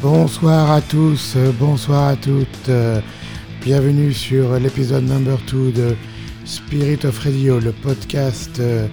Bonsoir 0.00 0.70
à 0.70 0.80
tous, 0.80 1.36
bonsoir 1.58 2.08
à 2.08 2.16
toutes. 2.16 2.70
Bienvenue 3.62 4.12
sur 4.12 4.58
l'épisode 4.58 5.04
number 5.04 5.38
2 5.50 5.72
de 5.72 5.96
Spirit 6.44 7.04
of 7.04 7.18
Radio, 7.18 7.58
le 7.58 7.72
podcast 7.72 8.60
euh, 8.60 8.86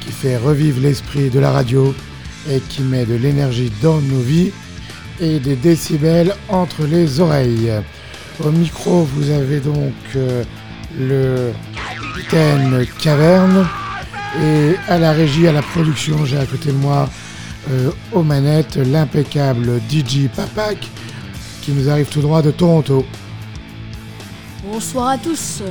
qui 0.00 0.10
fait 0.10 0.36
revivre 0.36 0.80
l'esprit 0.80 1.30
de 1.30 1.38
la 1.38 1.52
radio 1.52 1.94
et 2.50 2.58
qui 2.60 2.82
met 2.82 3.06
de 3.06 3.14
l'énergie 3.14 3.70
dans 3.80 4.00
nos 4.00 4.20
vies 4.20 4.52
et 5.20 5.38
des 5.38 5.56
décibels 5.56 6.34
entre 6.48 6.84
les 6.84 7.20
oreilles. 7.20 7.72
Au 8.44 8.50
micro, 8.50 9.02
vous 9.02 9.30
avez 9.30 9.60
donc 9.60 9.94
euh, 10.16 10.42
le 10.98 11.52
capitaine 11.74 12.86
Caverne 13.00 13.66
et 14.42 14.74
à 14.88 14.98
la 14.98 15.12
régie, 15.12 15.46
à 15.46 15.52
la 15.52 15.62
production, 15.62 16.24
j'ai 16.24 16.38
à 16.38 16.46
côté 16.46 16.72
de 16.72 16.76
moi 16.76 17.08
euh, 17.70 17.90
aux 18.12 18.22
manettes 18.22 18.76
l'impeccable 18.76 19.80
DJ 19.90 20.28
Papak 20.34 20.78
qui 21.62 21.72
nous 21.72 21.88
arrive 21.88 22.06
tout 22.06 22.20
droit 22.20 22.42
de 22.42 22.50
Toronto. 22.50 23.04
Bonsoir 24.64 25.08
à 25.08 25.18
tous. 25.18 25.62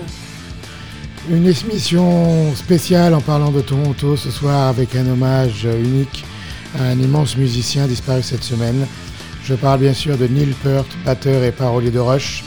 Une 1.30 1.46
émission 1.46 2.56
spéciale 2.56 3.14
en 3.14 3.22
parlant 3.22 3.52
de 3.52 3.62
Toronto 3.62 4.16
ce 4.16 4.32
soir 4.32 4.68
avec 4.68 4.96
un 4.96 5.08
hommage 5.08 5.66
unique 5.66 6.24
à 6.80 6.84
un 6.84 7.00
immense 7.00 7.36
musicien 7.36 7.86
disparu 7.88 8.24
cette 8.24 8.44
semaine. 8.44 8.88
Je 9.44 9.56
parle 9.56 9.82
bien 9.82 9.94
sûr 9.94 10.18
de 10.18 10.28
Neil 10.28 10.54
Peart, 10.64 10.88
batteur 11.06 11.44
et 11.44 11.52
parolier 11.52 11.92
de 11.92 12.00
Rush. 12.00 12.44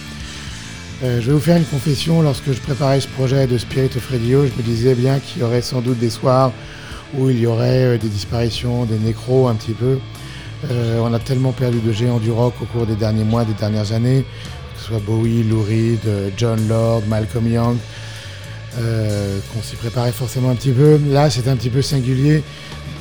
Euh, 1.02 1.18
je 1.18 1.28
vais 1.28 1.32
vous 1.32 1.40
faire 1.40 1.56
une 1.56 1.64
confession, 1.64 2.20
lorsque 2.20 2.52
je 2.52 2.60
préparais 2.60 3.00
ce 3.00 3.08
projet 3.08 3.46
de 3.46 3.56
Spirit 3.56 3.88
of 3.96 4.06
Radio, 4.10 4.44
je 4.46 4.52
me 4.52 4.62
disais 4.62 4.94
bien 4.94 5.18
qu'il 5.18 5.40
y 5.40 5.44
aurait 5.44 5.62
sans 5.62 5.80
doute 5.80 5.98
des 5.98 6.10
soirs 6.10 6.52
où 7.16 7.30
il 7.30 7.38
y 7.40 7.46
aurait 7.46 7.94
euh, 7.94 7.98
des 7.98 8.08
disparitions, 8.08 8.84
des 8.84 8.98
nécros 8.98 9.48
un 9.48 9.54
petit 9.54 9.72
peu. 9.72 9.98
Euh, 10.70 11.00
on 11.02 11.14
a 11.14 11.18
tellement 11.18 11.52
perdu 11.52 11.80
de 11.80 11.90
géants 11.90 12.18
du 12.18 12.30
rock 12.30 12.52
au 12.60 12.66
cours 12.66 12.84
des 12.84 12.96
derniers 12.96 13.24
mois, 13.24 13.46
des 13.46 13.54
dernières 13.54 13.92
années, 13.92 14.26
que 14.74 14.80
ce 14.80 14.88
soit 14.88 14.98
Bowie, 14.98 15.42
Lou 15.42 15.62
Reed, 15.62 16.06
John 16.36 16.68
Lord, 16.68 17.04
Malcolm 17.08 17.50
Young, 17.50 17.78
qu'on 18.76 19.62
s'y 19.62 19.76
préparait 19.76 20.12
forcément 20.12 20.50
un 20.50 20.54
petit 20.54 20.72
peu. 20.72 21.00
Là, 21.08 21.30
c'est 21.30 21.48
un 21.48 21.56
petit 21.56 21.70
peu 21.70 21.80
singulier. 21.80 22.42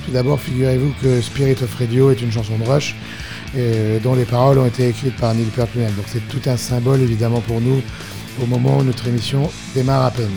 Tout 0.06 0.12
d'abord, 0.12 0.40
figurez-vous 0.40 0.94
que 1.02 1.20
Spirit 1.20 1.58
of 1.62 1.76
Radio 1.78 2.12
est 2.12 2.22
une 2.22 2.32
chanson 2.32 2.58
de 2.58 2.64
Rush, 2.64 2.96
euh, 3.58 4.00
dont 4.00 4.16
les 4.16 4.26
paroles 4.26 4.60
ont 4.60 4.66
été 4.66 4.90
écrites 4.90 5.16
par 5.18 5.34
Neil 5.34 5.46
Peart 5.56 5.70
lui-même. 5.74 5.94
Donc 5.94 6.06
c'est 6.08 6.28
tout 6.28 6.50
un 6.50 6.58
symbole 6.58 7.02
évidemment 7.02 7.42
pour 7.42 7.62
nous 7.62 7.82
au 8.42 8.46
moment 8.46 8.78
où 8.78 8.84
notre 8.84 9.08
émission 9.08 9.50
démarre 9.74 10.06
à 10.06 10.12
peine. 10.12 10.28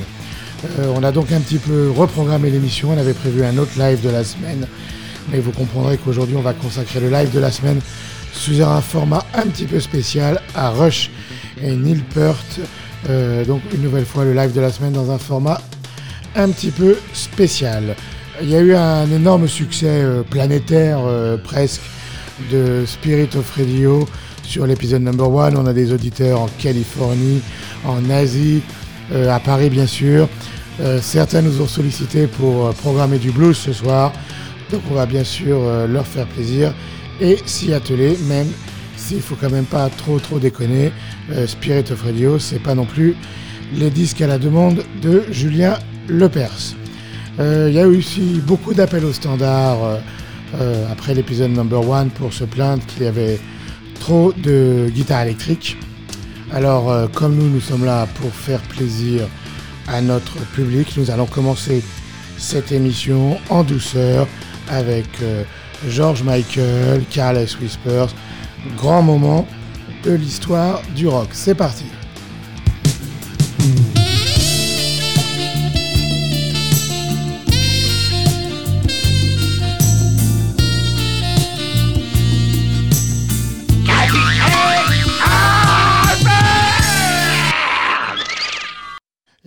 Euh, 0.78 0.92
on 0.96 1.02
a 1.02 1.12
donc 1.12 1.33
un 1.33 1.40
petit 1.40 1.58
peu 1.58 1.90
reprogrammé 1.90 2.50
l'émission, 2.50 2.90
on 2.90 2.98
avait 2.98 3.14
prévu 3.14 3.44
un 3.44 3.58
autre 3.58 3.78
live 3.78 4.00
de 4.00 4.10
la 4.10 4.24
semaine, 4.24 4.67
mais 5.30 5.40
vous 5.40 5.52
comprendrez 5.52 5.98
qu'aujourd'hui 5.98 6.36
on 6.36 6.42
va 6.42 6.55
consacrer 6.55 7.01
le 7.01 7.11
live 7.11 7.33
de 7.33 7.40
la 7.40 7.51
semaine 7.51 7.80
sous 8.33 8.62
un 8.62 8.80
format 8.80 9.24
un 9.34 9.42
petit 9.42 9.67
peu 9.67 9.80
spécial 9.80 10.40
à 10.55 10.70
Rush 10.70 11.11
et 11.62 11.72
Neil 11.74 12.02
Peart. 12.14 12.61
Euh, 13.08 13.45
donc 13.45 13.62
une 13.74 13.83
nouvelle 13.83 14.05
fois 14.05 14.24
le 14.24 14.33
live 14.33 14.52
de 14.52 14.61
la 14.61 14.70
semaine 14.70 14.92
dans 14.92 15.11
un 15.11 15.18
format 15.18 15.61
un 16.34 16.48
petit 16.51 16.70
peu 16.70 16.96
spécial. 17.12 17.96
Il 18.40 18.48
y 18.48 18.56
a 18.56 18.61
eu 18.61 18.74
un 18.74 19.11
énorme 19.11 19.46
succès 19.46 19.86
euh, 20.02 20.22
planétaire 20.22 21.01
euh, 21.05 21.36
presque 21.36 21.83
de 22.51 22.85
Spirit 22.86 23.29
of 23.36 23.51
Radio 23.57 24.08
sur 24.42 24.67
l'épisode 24.67 25.03
number 25.03 25.30
one. 25.30 25.57
On 25.57 25.67
a 25.67 25.73
des 25.73 25.92
auditeurs 25.92 26.41
en 26.41 26.48
Californie, 26.58 27.41
en 27.85 28.08
Asie, 28.11 28.63
euh, 29.13 29.30
à 29.30 29.41
Paris 29.41 29.70
bien 29.70 29.86
sûr. 29.86 30.29
Euh, 30.81 31.01
certains 31.01 31.42
nous 31.42 31.61
ont 31.61 31.67
sollicité 31.67 32.27
pour 32.27 32.67
euh, 32.67 32.73
programmer 32.73 33.19
du 33.19 33.31
blues 33.31 33.57
ce 33.57 33.73
soir. 33.73 34.13
Donc 34.70 34.83
on 34.91 34.95
va 34.95 35.07
bien 35.07 35.25
sûr 35.25 35.58
leur 35.86 36.07
faire 36.07 36.27
plaisir 36.29 36.73
et 37.20 37.39
s'y 37.45 37.75
atteler, 37.75 38.17
même 38.27 38.48
s'il 38.97 39.20
faut 39.20 39.36
quand 39.39 39.51
même 39.51 39.67
pas 39.67 39.91
trop 39.91 40.19
trop 40.19 40.39
déconner. 40.39 40.91
Spirit 41.47 41.92
of 41.92 42.02
Radio, 42.02 42.39
c'est 42.39 42.58
pas 42.58 42.75
non 42.75 42.86
plus 42.86 43.14
les 43.75 43.91
disques 43.91 44.23
à 44.23 44.27
la 44.27 44.39
demande 44.39 44.83
de 45.02 45.25
Julien 45.31 45.79
Lepers. 46.08 46.75
Il 47.39 47.75
y 47.75 47.79
a 47.79 47.83
eu 47.83 47.98
aussi 47.98 48.41
beaucoup 48.47 48.73
d'appels 48.73 49.05
au 49.05 49.13
standard 49.13 49.98
euh, 50.61 50.90
après 50.90 51.14
l'épisode 51.14 51.51
number 51.51 51.89
one 51.89 52.11
pour 52.11 52.33
se 52.33 52.45
plaindre 52.45 52.85
qu'il 52.86 53.05
y 53.05 53.07
avait 53.07 53.40
trop 54.01 54.33
de 54.33 54.90
guitares 54.92 55.23
électriques. 55.23 55.77
Alors, 56.52 56.90
euh, 56.90 57.07
comme 57.08 57.36
nous, 57.36 57.48
nous 57.48 57.61
sommes 57.61 57.85
là 57.85 58.07
pour 58.20 58.30
faire 58.30 58.61
plaisir 58.61 59.27
à 59.89 60.01
notre 60.01 60.36
public, 60.55 60.95
nous 60.96 61.11
allons 61.11 61.27
commencer 61.27 61.83
cette 62.36 62.73
émission 62.73 63.39
en 63.48 63.64
douceur 63.64 64.29
avec 64.68 65.07
euh, 65.23 65.45
George 65.89 66.23
Michael, 66.23 67.02
Careless 67.11 67.58
Whispers, 67.58 68.14
grand 68.77 69.02
moment 69.02 69.46
de 70.05 70.13
l'histoire 70.13 70.83
du 70.95 71.08
rock. 71.08 71.29
C'est 71.33 71.55
parti. 71.55 71.84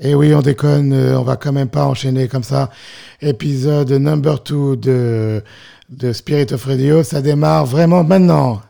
Et 0.05 0.13
oui, 0.13 0.35
on 0.35 0.41
déconne, 0.41 0.93
euh, 0.93 1.17
on 1.19 1.23
va 1.23 1.35
quand 1.35 1.51
même 1.51 1.67
pas 1.67 1.85
enchaîner 1.87 2.27
comme 2.27 2.43
ça. 2.43 2.69
Épisode 3.21 3.91
number 3.91 4.37
2 4.43 4.75
de, 4.77 5.43
de 5.89 6.13
Spirit 6.13 6.53
of 6.53 6.63
Radio, 6.65 7.01
ça 7.01 7.23
démarre 7.23 7.65
vraiment 7.65 8.03
maintenant. 8.03 8.61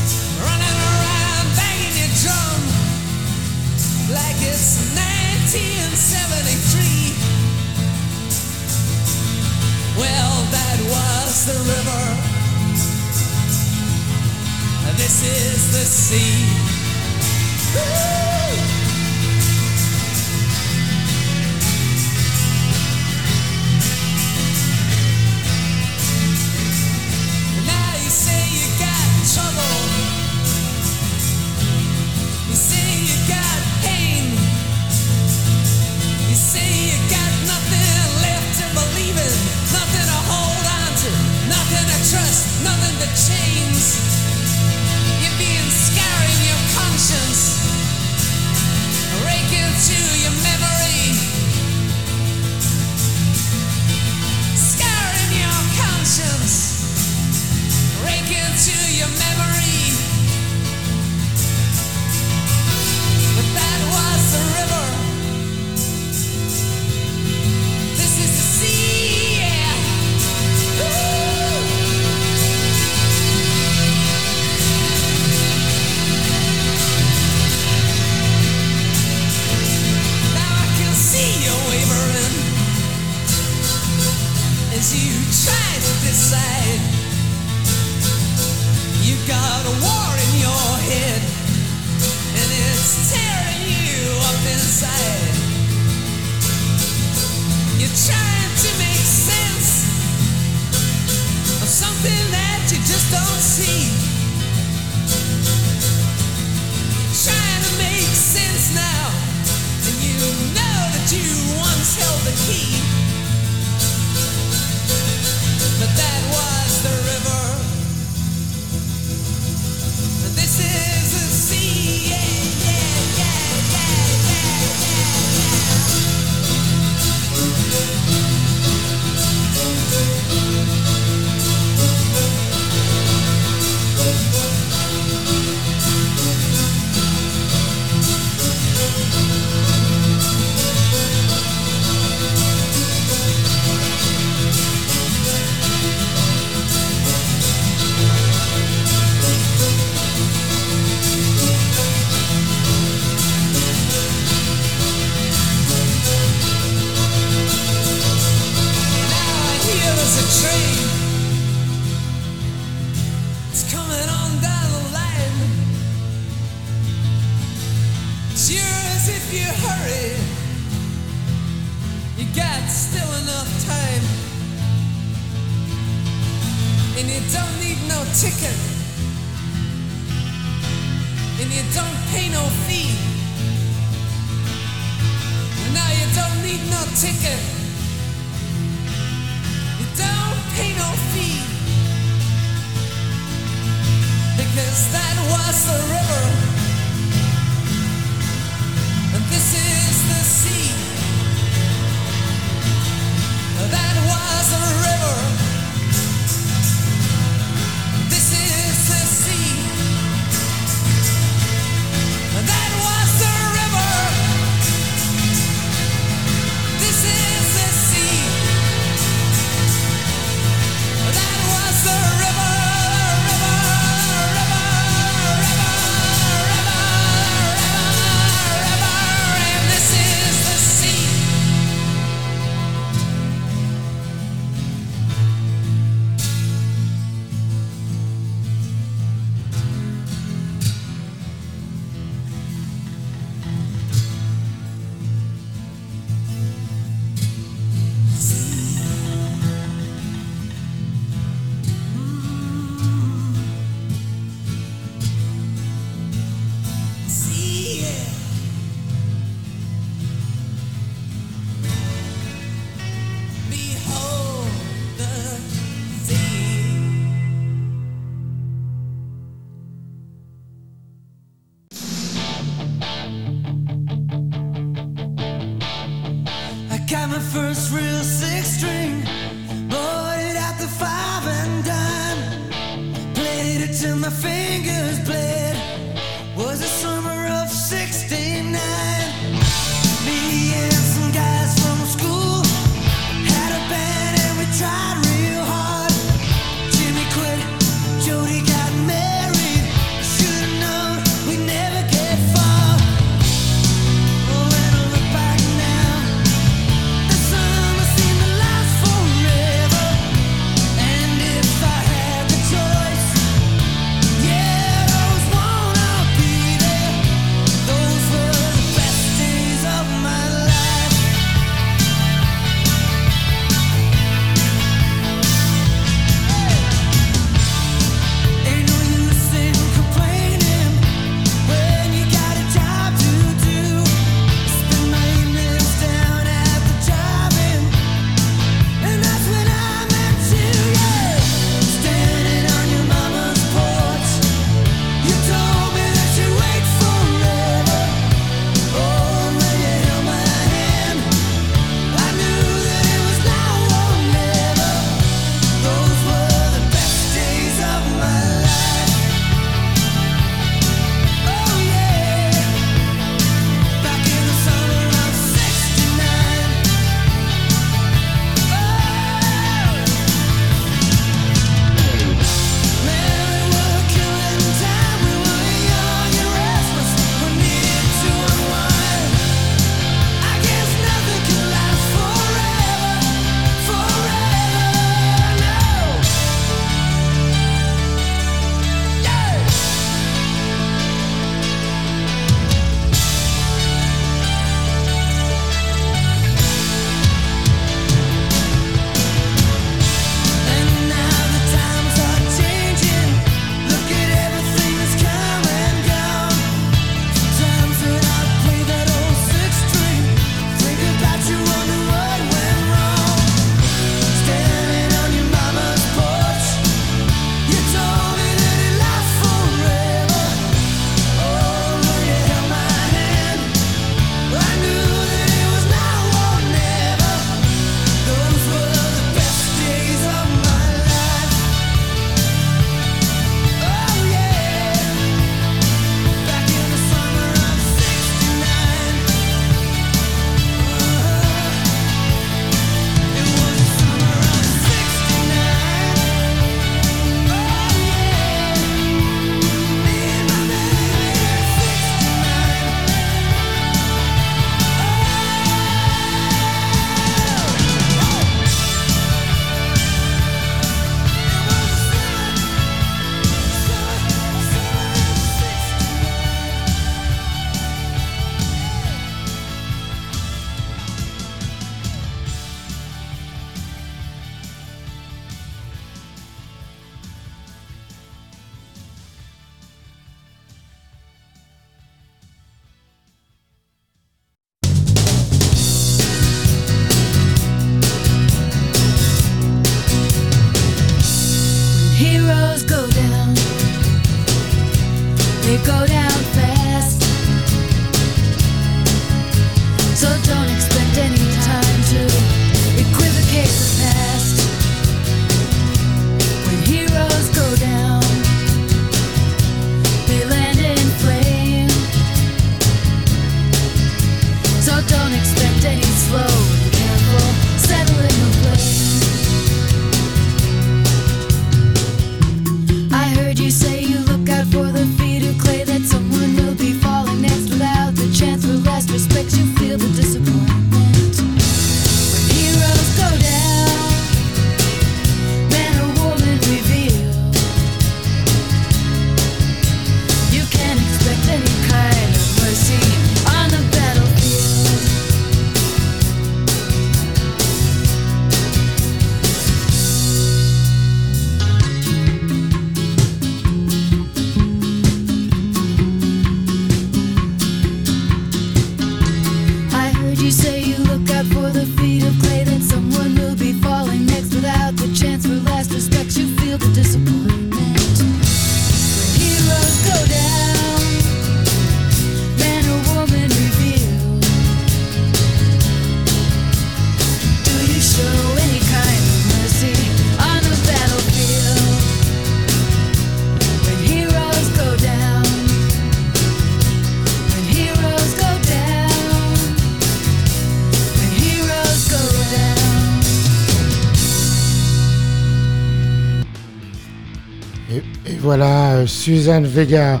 Suzanne 598.86 599.44
Vega 599.44 600.00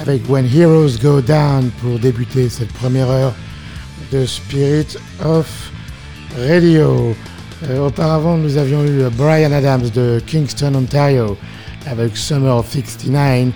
avec 0.00 0.22
When 0.28 0.46
Heroes 0.46 0.98
Go 1.02 1.20
Down 1.20 1.70
pour 1.82 1.98
débuter 1.98 2.48
cette 2.48 2.72
première 2.72 3.10
heure 3.10 3.34
de 4.10 4.24
Spirit 4.24 4.96
of 5.22 5.70
Radio. 6.38 7.14
Euh, 7.68 7.86
auparavant, 7.86 8.38
nous 8.38 8.56
avions 8.56 8.82
eu 8.84 9.02
Brian 9.16 9.52
Adams 9.52 9.90
de 9.90 10.22
Kingston, 10.26 10.74
Ontario 10.76 11.36
avec 11.86 12.16
Summer 12.16 12.56
of 12.56 12.70
69. 12.70 13.52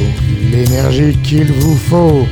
l'énergie 0.51 1.17
qu'il 1.23 1.51
vous 1.53 1.77
faut. 1.77 2.27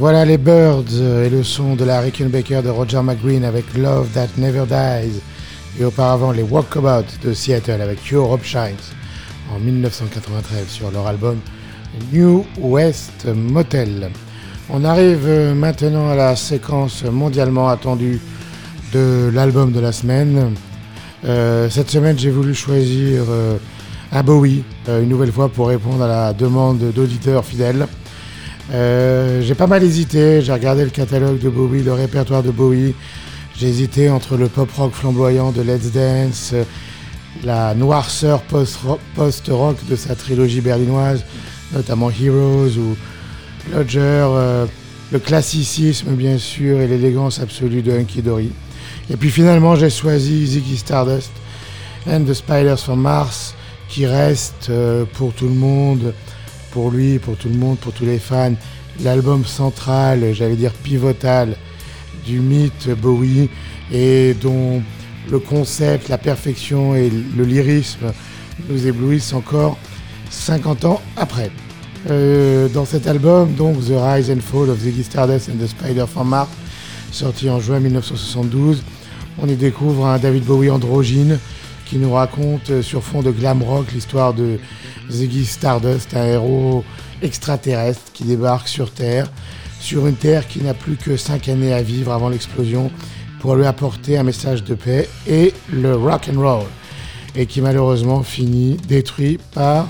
Voilà 0.00 0.24
les 0.24 0.38
Birds 0.38 0.98
et 0.98 1.28
le 1.28 1.42
son 1.44 1.76
de 1.76 1.84
la 1.84 2.00
Rickenbacker 2.00 2.62
de 2.62 2.70
Roger 2.70 3.02
McGreen 3.02 3.44
avec 3.44 3.76
Love 3.76 4.08
That 4.14 4.28
Never 4.38 4.64
Dies 4.64 5.20
et 5.78 5.84
auparavant 5.84 6.32
les 6.32 6.42
Walkabout 6.42 7.04
de 7.22 7.34
Seattle 7.34 7.82
avec 7.82 7.98
Europe 8.10 8.42
Shines 8.42 8.80
en 9.54 9.58
1993 9.58 10.68
sur 10.68 10.90
leur 10.90 11.06
album 11.06 11.38
New 12.14 12.46
West 12.58 13.26
Motel. 13.26 14.08
On 14.70 14.84
arrive 14.84 15.28
maintenant 15.54 16.08
à 16.08 16.14
la 16.14 16.34
séquence 16.34 17.04
mondialement 17.04 17.68
attendue 17.68 18.22
de 18.94 19.30
l'album 19.34 19.70
de 19.70 19.80
la 19.80 19.92
semaine. 19.92 20.54
Euh, 21.26 21.68
cette 21.68 21.90
semaine, 21.90 22.18
j'ai 22.18 22.30
voulu 22.30 22.54
choisir 22.54 23.24
euh, 23.28 23.58
un 24.12 24.22
Bowie, 24.22 24.64
euh, 24.88 25.02
une 25.02 25.10
nouvelle 25.10 25.30
fois 25.30 25.50
pour 25.50 25.68
répondre 25.68 26.02
à 26.02 26.08
la 26.08 26.32
demande 26.32 26.78
d'auditeurs 26.78 27.44
fidèles. 27.44 27.86
Euh, 28.72 29.42
j'ai 29.42 29.54
pas 29.54 29.66
mal 29.66 29.82
hésité, 29.82 30.42
j'ai 30.42 30.52
regardé 30.52 30.84
le 30.84 30.90
catalogue 30.90 31.40
de 31.40 31.48
Bowie, 31.48 31.82
le 31.82 31.92
répertoire 31.92 32.42
de 32.42 32.50
Bowie. 32.50 32.94
J'ai 33.56 33.68
hésité 33.68 34.10
entre 34.10 34.36
le 34.36 34.48
pop 34.48 34.70
rock 34.72 34.92
flamboyant 34.92 35.50
de 35.50 35.60
Let's 35.62 35.90
Dance, 35.92 36.54
la 37.42 37.74
noirceur 37.74 38.42
post-rock 38.42 39.78
de 39.88 39.96
sa 39.96 40.14
trilogie 40.14 40.60
berlinoise, 40.60 41.24
notamment 41.72 42.10
Heroes 42.10 42.78
ou 42.78 42.96
Lodger, 43.72 43.98
euh, 44.00 44.66
le 45.10 45.18
classicisme 45.18 46.12
bien 46.12 46.38
sûr 46.38 46.80
et 46.80 46.86
l'élégance 46.86 47.40
absolue 47.40 47.82
de 47.82 47.92
Hunky 47.92 48.22
Dory. 48.22 48.52
Et 49.10 49.16
puis 49.16 49.30
finalement 49.30 49.74
j'ai 49.74 49.90
choisi 49.90 50.46
Ziggy 50.46 50.76
Stardust 50.76 51.32
and 52.08 52.22
the 52.24 52.34
Spiders 52.34 52.78
from 52.78 53.00
Mars 53.00 53.54
qui 53.88 54.06
reste 54.06 54.68
euh, 54.70 55.04
pour 55.12 55.32
tout 55.32 55.48
le 55.48 55.54
monde 55.54 56.14
pour 56.72 56.90
lui, 56.90 57.18
pour 57.18 57.36
tout 57.36 57.48
le 57.48 57.56
monde, 57.56 57.78
pour 57.78 57.92
tous 57.92 58.04
les 58.04 58.18
fans, 58.18 58.54
l'album 59.02 59.44
central, 59.44 60.32
j'allais 60.32 60.56
dire 60.56 60.72
pivotal, 60.72 61.56
du 62.26 62.40
mythe 62.40 62.90
Bowie 62.90 63.48
et 63.92 64.34
dont 64.34 64.82
le 65.30 65.38
concept, 65.38 66.08
la 66.08 66.18
perfection 66.18 66.94
et 66.94 67.10
le 67.10 67.44
lyrisme 67.44 68.12
nous 68.68 68.86
éblouissent 68.86 69.32
encore 69.32 69.78
50 70.30 70.84
ans 70.84 71.00
après. 71.16 71.50
Euh, 72.08 72.68
dans 72.68 72.84
cet 72.84 73.06
album, 73.06 73.52
donc 73.54 73.78
The 73.84 73.92
Rise 73.96 74.30
and 74.30 74.40
Fall 74.40 74.70
of 74.70 74.80
Ziggy 74.80 75.04
Stardust 75.04 75.50
and 75.50 75.62
the 75.62 75.68
Spider 75.68 76.06
from 76.06 76.28
Mars, 76.28 76.48
sorti 77.12 77.50
en 77.50 77.60
juin 77.60 77.80
1972, 77.80 78.82
on 79.38 79.48
y 79.48 79.56
découvre 79.56 80.06
un 80.06 80.18
David 80.18 80.44
Bowie 80.44 80.70
androgyne 80.70 81.38
qui 81.90 81.98
nous 81.98 82.12
raconte 82.12 82.82
sur 82.82 83.02
fond 83.02 83.20
de 83.20 83.32
glam 83.32 83.64
rock 83.64 83.90
l'histoire 83.92 84.32
de 84.32 84.60
Ziggy 85.10 85.44
Stardust, 85.44 86.14
un 86.14 86.24
héros 86.24 86.84
extraterrestre 87.20 88.12
qui 88.12 88.22
débarque 88.22 88.68
sur 88.68 88.92
Terre, 88.92 89.28
sur 89.80 90.06
une 90.06 90.14
Terre 90.14 90.46
qui 90.46 90.62
n'a 90.62 90.72
plus 90.72 90.94
que 90.94 91.16
5 91.16 91.48
années 91.48 91.72
à 91.72 91.82
vivre 91.82 92.12
avant 92.12 92.28
l'explosion 92.28 92.92
pour 93.40 93.56
lui 93.56 93.66
apporter 93.66 94.16
un 94.16 94.22
message 94.22 94.62
de 94.62 94.76
paix 94.76 95.08
et 95.26 95.52
le 95.72 95.96
rock 95.96 96.30
and 96.32 96.40
roll, 96.40 96.66
et 97.34 97.46
qui 97.46 97.60
malheureusement 97.60 98.22
finit 98.22 98.76
détruit 98.86 99.40
par 99.52 99.88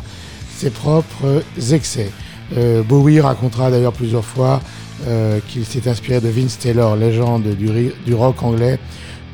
ses 0.56 0.70
propres 0.70 1.42
excès. 1.70 2.10
Euh, 2.56 2.82
Bowie 2.82 3.20
racontera 3.20 3.70
d'ailleurs 3.70 3.92
plusieurs 3.92 4.24
fois 4.24 4.62
euh, 5.06 5.38
qu'il 5.48 5.66
s'est 5.66 5.86
inspiré 5.86 6.22
de 6.22 6.28
Vince 6.28 6.58
Taylor, 6.58 6.96
légende 6.96 7.42
du, 7.42 8.14
rock 8.14 8.42
anglais, 8.42 8.78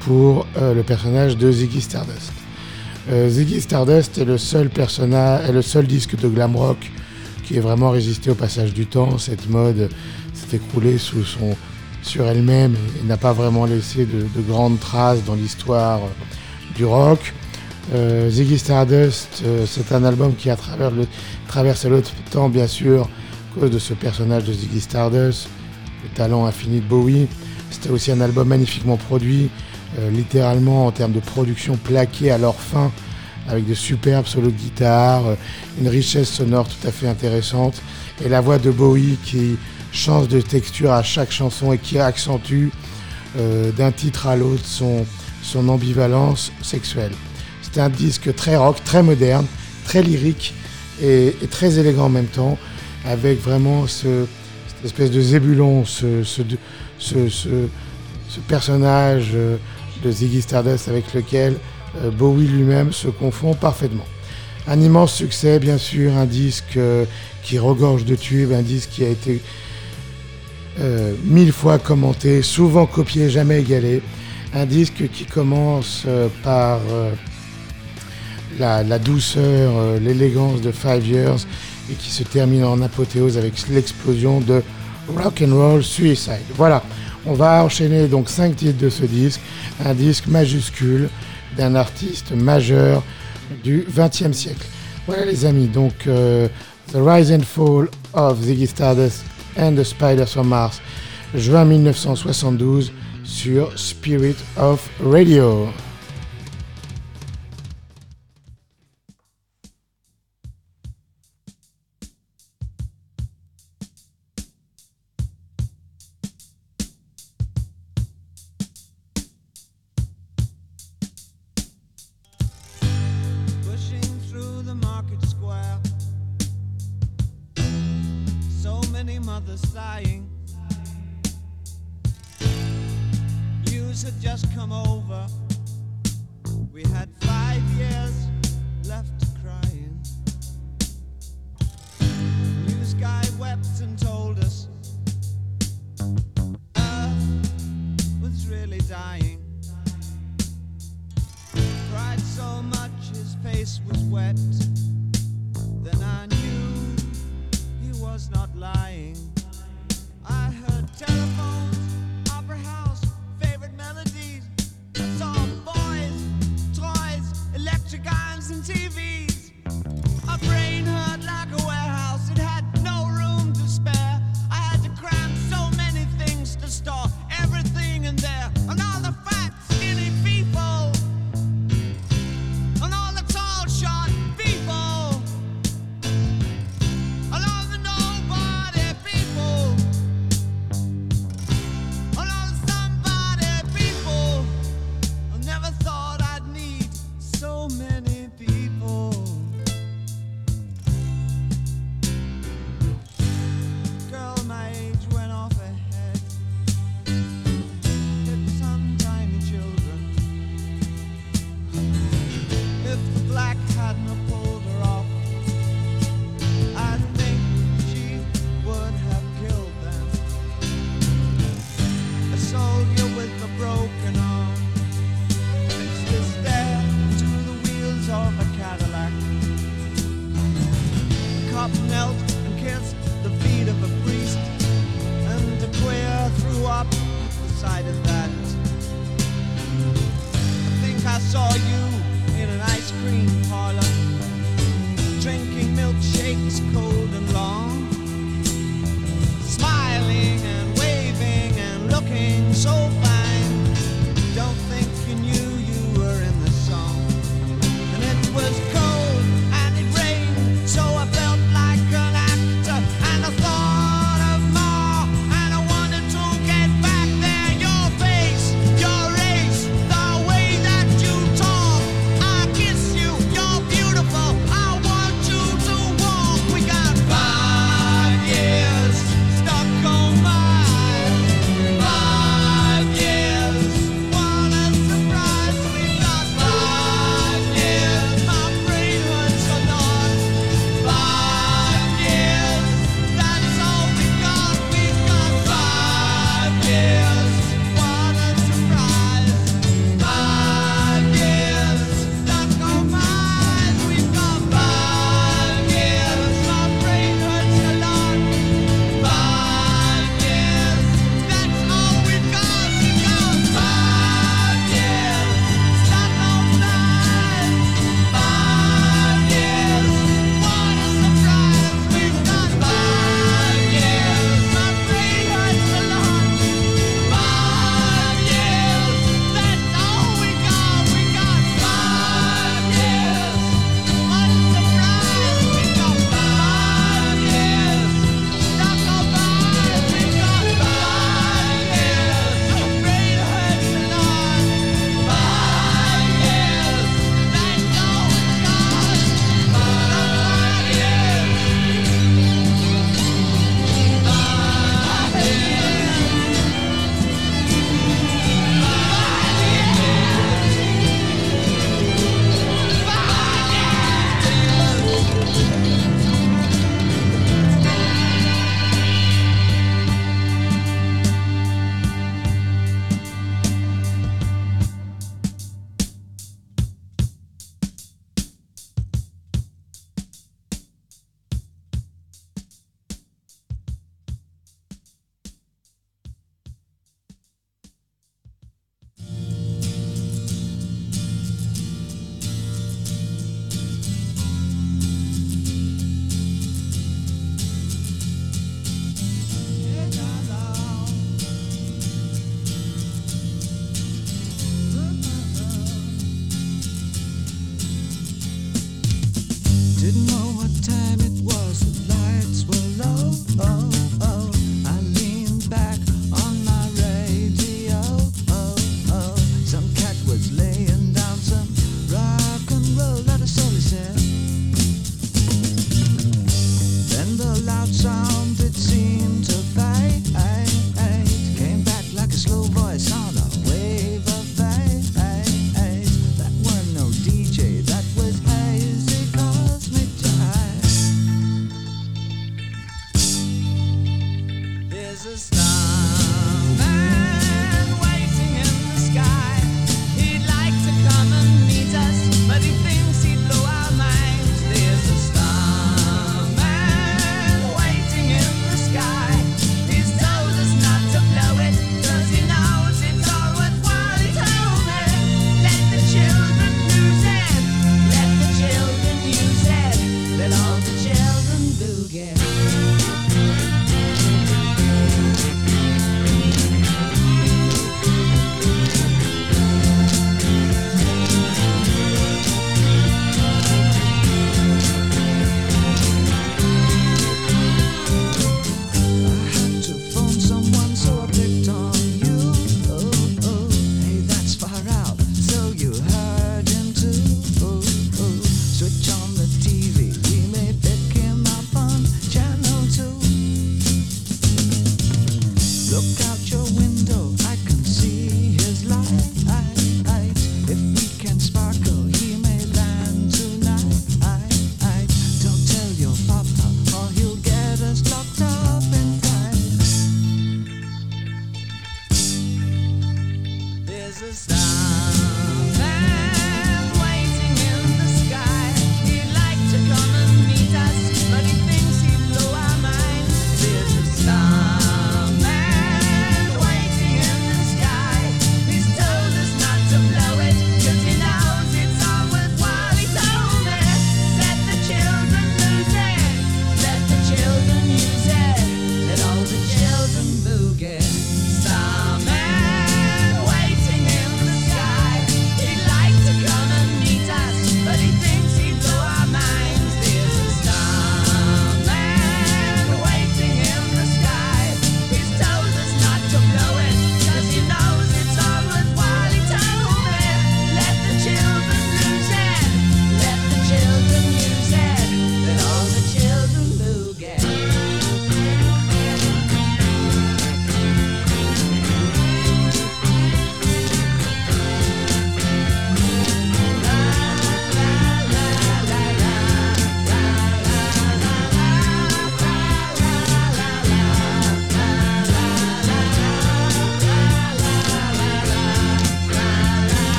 pour 0.00 0.44
euh, 0.56 0.74
le 0.74 0.82
personnage 0.82 1.36
de 1.36 1.52
Ziggy 1.52 1.80
Stardust. 1.80 2.32
Ziggy 3.10 3.62
Stardust 3.62 4.18
est 4.18 4.24
le 4.26 4.36
seul 4.36 4.68
personnage, 4.68 5.48
est 5.48 5.52
le 5.52 5.62
seul 5.62 5.86
disque 5.86 6.16
de 6.16 6.28
glam 6.28 6.54
rock 6.54 6.90
qui 7.44 7.56
ait 7.56 7.60
vraiment 7.60 7.90
résisté 7.90 8.30
au 8.30 8.34
passage 8.34 8.74
du 8.74 8.86
temps. 8.86 9.16
Cette 9.16 9.48
mode 9.48 9.88
s'est 10.34 10.56
écroulée 10.56 10.98
sur 10.98 12.26
elle-même 12.26 12.74
et, 13.00 13.06
n'a 13.06 13.16
pas 13.16 13.32
vraiment 13.32 13.64
laissé 13.64 14.04
de, 14.04 14.40
grandes 14.42 14.78
traces 14.78 15.24
dans 15.24 15.34
l'histoire 15.34 16.00
du 16.76 16.84
rock. 16.84 17.32
Ziggy 18.28 18.58
Stardust, 18.58 19.42
c'est 19.64 19.92
un 19.92 20.04
album 20.04 20.34
qui 20.34 20.50
a 20.50 20.56
traversé 21.46 21.88
le 21.88 22.02
temps, 22.30 22.50
bien 22.50 22.66
sûr, 22.66 23.04
à 23.04 23.60
cause 23.60 23.70
de 23.70 23.78
ce 23.78 23.94
personnage 23.94 24.44
de 24.44 24.52
Ziggy 24.52 24.80
Stardust, 24.80 25.48
le 26.02 26.10
talent 26.14 26.44
infini 26.44 26.80
de 26.80 26.86
Bowie. 26.86 27.26
C'était 27.70 27.90
aussi 27.90 28.12
un 28.12 28.20
album 28.20 28.48
magnifiquement 28.48 28.98
produit, 28.98 29.48
euh, 29.98 30.10
littéralement 30.10 30.86
en 30.86 30.90
termes 30.90 31.12
de 31.12 31.20
production 31.20 31.76
plaqué 31.76 32.30
à 32.30 32.36
leur 32.36 32.56
fin, 32.56 32.92
avec 33.48 33.66
de 33.66 33.72
superbes 33.72 34.26
solos 34.26 34.50
de 34.50 34.56
guitare, 34.56 35.26
euh, 35.26 35.34
une 35.80 35.88
richesse 35.88 36.28
sonore 36.28 36.68
tout 36.68 36.86
à 36.86 36.92
fait 36.92 37.08
intéressante, 37.08 37.80
et 38.22 38.28
la 38.28 38.42
voix 38.42 38.58
de 38.58 38.70
Bowie 38.70 39.16
qui 39.24 39.56
change 39.92 40.28
de 40.28 40.42
texture 40.42 40.92
à 40.92 41.02
chaque 41.02 41.30
chanson 41.30 41.72
et 41.72 41.78
qui 41.78 41.98
accentue 41.98 42.68
euh, 43.38 43.72
d'un 43.72 43.90
titre 43.90 44.26
à 44.26 44.36
l'autre 44.36 44.66
son, 44.66 45.06
son 45.42 45.68
ambivalence 45.70 46.52
sexuelle. 46.62 47.12
C'est 47.62 47.80
un 47.80 47.88
disque 47.88 48.34
très 48.34 48.56
rock, 48.56 48.76
très 48.84 49.02
moderne, 49.02 49.46
très 49.84 50.02
lyrique, 50.02 50.52
et, 51.00 51.34
très 51.50 51.78
élégant 51.78 52.06
en 52.06 52.10
même 52.10 52.26
temps, 52.26 52.58
avec 53.06 53.40
vraiment 53.40 53.86
ce, 53.86 54.26
cette 54.66 54.84
espèce 54.84 55.10
de 55.10 55.20
zébulon, 55.20 55.86
ce, 55.86 56.24
ce, 56.24 56.42
ce, 56.98 57.28
ce 58.28 58.40
personnage 58.40 59.30
euh, 59.34 59.56
de 60.02 60.10
Ziggy 60.10 60.42
Stardust 60.42 60.88
avec 60.88 61.12
lequel 61.14 61.56
euh, 62.02 62.10
Bowie 62.10 62.46
lui-même 62.46 62.92
se 62.92 63.08
confond 63.08 63.54
parfaitement. 63.54 64.06
Un 64.66 64.80
immense 64.80 65.14
succès, 65.14 65.58
bien 65.58 65.78
sûr, 65.78 66.16
un 66.16 66.26
disque 66.26 66.76
euh, 66.76 67.04
qui 67.42 67.58
regorge 67.58 68.04
de 68.04 68.14
tubes, 68.14 68.52
un 68.52 68.62
disque 68.62 68.90
qui 68.90 69.04
a 69.04 69.08
été 69.08 69.40
mille 71.24 71.50
fois 71.50 71.80
commenté, 71.80 72.40
souvent 72.40 72.86
copié, 72.86 73.28
jamais 73.30 73.62
égalé. 73.62 74.00
Un 74.54 74.64
disque 74.64 75.10
qui 75.10 75.24
commence 75.24 76.06
par 76.44 76.78
la, 78.58 78.98
douceur, 78.98 79.72
euh, 79.76 79.98
l'élégance 79.98 80.60
de 80.60 80.72
Five 80.72 81.06
Years 81.06 81.38
et 81.90 81.94
qui 81.94 82.10
se 82.10 82.22
termine 82.22 82.64
en 82.64 82.80
apothéose 82.82 83.38
avec 83.38 83.68
l'explosion 83.68 84.40
de 84.40 84.62
Rock 85.16 85.42
and 85.46 85.54
Roll 85.54 85.82
Suicide. 85.82 86.44
Voilà, 86.54 86.82
on 87.28 87.34
va 87.34 87.62
enchaîner 87.62 88.08
donc 88.08 88.28
cinq 88.28 88.56
titres 88.56 88.78
de 88.78 88.88
ce 88.88 89.04
disque, 89.04 89.40
un 89.84 89.94
disque 89.94 90.26
majuscule 90.26 91.08
d'un 91.56 91.74
artiste 91.74 92.32
majeur 92.32 93.02
du 93.62 93.86
XXe 93.94 94.32
siècle. 94.32 94.66
Voilà 95.06 95.24
les 95.26 95.44
amis, 95.44 95.68
donc 95.68 95.92
euh, 96.06 96.48
The 96.92 96.96
Rise 96.96 97.32
and 97.32 97.42
Fall 97.42 97.88
of 98.14 98.42
Ziggy 98.42 98.66
Stardust 98.66 99.24
and 99.58 99.74
the 99.74 99.84
Spiders 99.84 100.32
from 100.32 100.48
Mars, 100.48 100.80
juin 101.34 101.66
1972 101.66 102.92
sur 103.24 103.78
Spirit 103.78 104.36
of 104.56 104.88
Radio. 105.04 105.68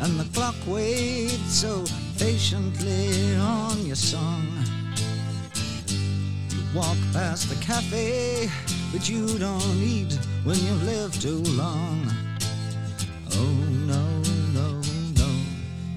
And 0.00 0.20
the 0.20 0.28
clock 0.34 0.54
waits 0.66 1.52
so 1.52 1.84
patiently 2.18 3.34
on 3.36 3.86
your 3.86 3.96
song. 3.96 4.46
You 6.50 6.62
walk 6.74 6.96
past 7.12 7.48
the 7.48 7.56
cafe, 7.64 8.50
but 8.92 9.08
you 9.08 9.38
don't 9.38 9.82
eat 9.82 10.12
when 10.44 10.56
you've 10.56 10.84
lived 10.84 11.22
too 11.22 11.42
long. 11.56 12.06
Oh 13.32 13.54
no, 13.86 14.04
no, 14.52 14.80
no, 15.16 15.30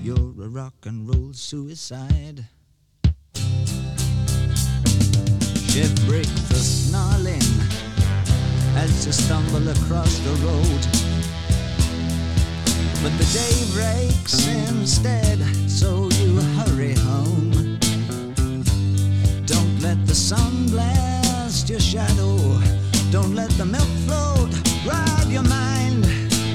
you're 0.01 0.45
a 0.45 0.49
rock 0.49 0.73
and 0.85 1.07
roll 1.07 1.33
suicide. 1.33 2.45
Shift 5.67 6.07
break 6.07 6.25
snarling, 6.53 7.41
as 8.75 9.05
you 9.05 9.11
stumble 9.11 9.67
across 9.69 10.19
the 10.19 10.31
road. 10.45 10.81
But 13.01 13.13
the 13.17 13.27
day 13.33 13.55
breaks 13.73 14.47
instead, 14.47 15.39
so 15.69 16.09
you 16.19 16.39
hurry 16.57 16.93
home. 16.93 17.79
Don't 19.45 19.79
let 19.81 20.05
the 20.05 20.15
sun 20.15 20.67
blast 20.67 21.69
your 21.69 21.79
shadow. 21.79 22.37
Don't 23.11 23.35
let 23.35 23.51
the 23.51 23.65
milk 23.65 23.91
float 24.05 24.51
ride 24.85 25.27
your 25.29 25.43
mind. 25.43 26.03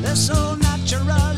They're 0.03 0.17
so 0.17 0.57
natural, 0.57 1.30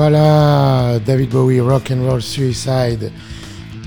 Voilà, 0.00 1.00
David 1.04 1.30
Bowie, 1.30 1.58
Rock 1.58 1.90
and 1.90 2.04
Roll 2.08 2.22
Suicide, 2.22 3.10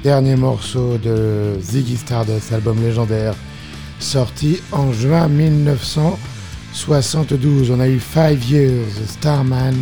dernier 0.03 0.35
morceau 0.35 0.97
de 0.97 1.53
Ziggy 1.61 1.95
Stardust, 1.95 2.51
album 2.51 2.83
légendaire, 2.83 3.33
sorti 3.97 4.59
en 4.73 4.91
juin 4.91 5.29
1972. 5.29 7.71
On 7.71 7.79
a 7.79 7.87
eu 7.87 7.97
Five 7.97 8.43
Years, 8.43 8.91
Starman, 9.07 9.75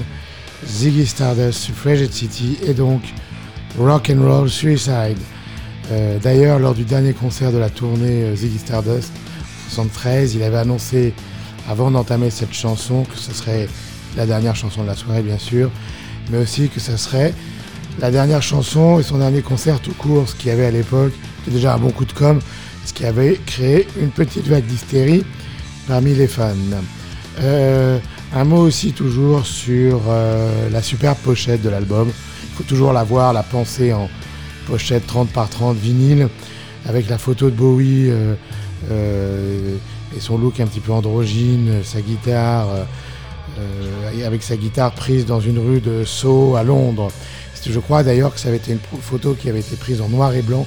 Ziggy 0.68 1.08
Stardust, 1.08 1.62
Suffragette 1.62 2.14
City 2.14 2.60
et 2.64 2.76
donc 2.76 3.02
Rock 3.80 4.12
and 4.16 4.22
Roll 4.22 4.52
Suicide. 4.52 5.18
Euh, 5.92 6.20
D'ailleurs, 6.20 6.60
lors 6.60 6.76
du 6.76 6.84
dernier 6.84 7.14
concert 7.14 7.52
de 7.52 7.58
la 7.58 7.72
tournée 7.72 8.26
euh, 8.26 8.36
Ziggy 8.36 8.60
Stardust, 8.60 9.12
73, 9.70 10.36
il 10.36 10.44
avait 10.44 10.58
annoncé, 10.58 11.16
avant 11.68 11.90
d'entamer 11.90 12.30
cette 12.30 12.54
chanson, 12.54 13.04
que 13.06 13.18
ce 13.18 13.34
serait 13.34 13.68
la 14.16 14.28
dernière 14.28 14.56
chanson 14.56 14.84
de 14.84 14.88
la 14.88 14.96
soirée, 14.96 15.24
bien 15.24 15.40
sûr, 15.40 15.72
mais 16.30 16.38
aussi 16.38 16.70
que 16.70 16.80
ce 16.80 16.98
serait 16.98 17.34
la 18.00 18.12
dernière 18.12 18.42
chanson 18.42 19.00
et 19.00 19.04
son 19.04 19.18
dernier 19.18 19.42
concert 19.42 19.80
tout 19.80 19.94
court, 19.94 20.30
ce 20.30 20.36
qui 20.36 20.50
avait 20.50 20.66
à 20.66 20.72
l'époque 20.72 21.14
était 21.42 21.52
déjà 21.52 21.74
un 21.74 21.78
bon 21.78 21.92
coup 21.92 22.06
de 22.06 22.14
com', 22.14 22.40
ce 22.86 22.94
qui 22.94 23.06
avait 23.06 23.40
créé 23.46 23.88
une 24.02 24.10
petite 24.10 24.48
vague 24.48 24.66
d'hystérie 24.66 25.24
parmi 25.88 26.14
les 26.14 26.28
fans. 26.28 26.54
Euh, 27.42 28.00
un 28.34 28.44
mot 28.44 28.58
aussi 28.62 28.94
toujours 28.94 29.46
sur 29.46 30.02
euh, 30.08 30.70
la 30.70 30.82
superbe 30.82 31.18
pochette 31.24 31.62
de 31.62 31.70
l'album. 31.70 32.10
Il 32.10 32.58
faut 32.58 32.64
toujours 32.64 32.94
la 32.94 33.04
voir, 33.04 33.34
la 33.34 33.44
penser 33.44 33.94
en 33.94 34.10
pochette 34.68 35.08
30 35.08 35.30
par 35.30 35.50
30 35.50 35.78
vinyle, 35.78 36.30
avec 36.88 37.10
la 37.10 37.18
photo 37.18 37.50
de 37.50 37.56
Bowie 37.56 38.10
euh, 38.10 39.76
et 40.16 40.20
son 40.20 40.38
look 40.38 40.60
un 40.60 40.68
petit 40.68 40.80
peu 40.80 40.92
androgyne, 40.92 41.84
sa 41.84 42.02
guitare, 42.02 42.68
euh, 43.60 44.26
avec 44.26 44.44
sa 44.44 44.58
guitare 44.58 44.92
prise 44.92 45.26
dans 45.26 45.40
une 45.40 45.60
rue 45.60 45.80
de 45.80 46.04
Sceaux 46.04 46.56
à 46.56 46.64
Londres. 46.64 47.12
Je 47.66 47.80
crois 47.80 48.04
d'ailleurs 48.04 48.34
que 48.34 48.40
ça 48.40 48.48
avait 48.48 48.58
été 48.58 48.72
une 48.72 48.80
photo 49.02 49.34
qui 49.34 49.50
avait 49.50 49.60
été 49.60 49.76
prise 49.76 50.02
en 50.02 50.10
noir 50.10 50.34
et 50.34 50.42
blanc, 50.42 50.66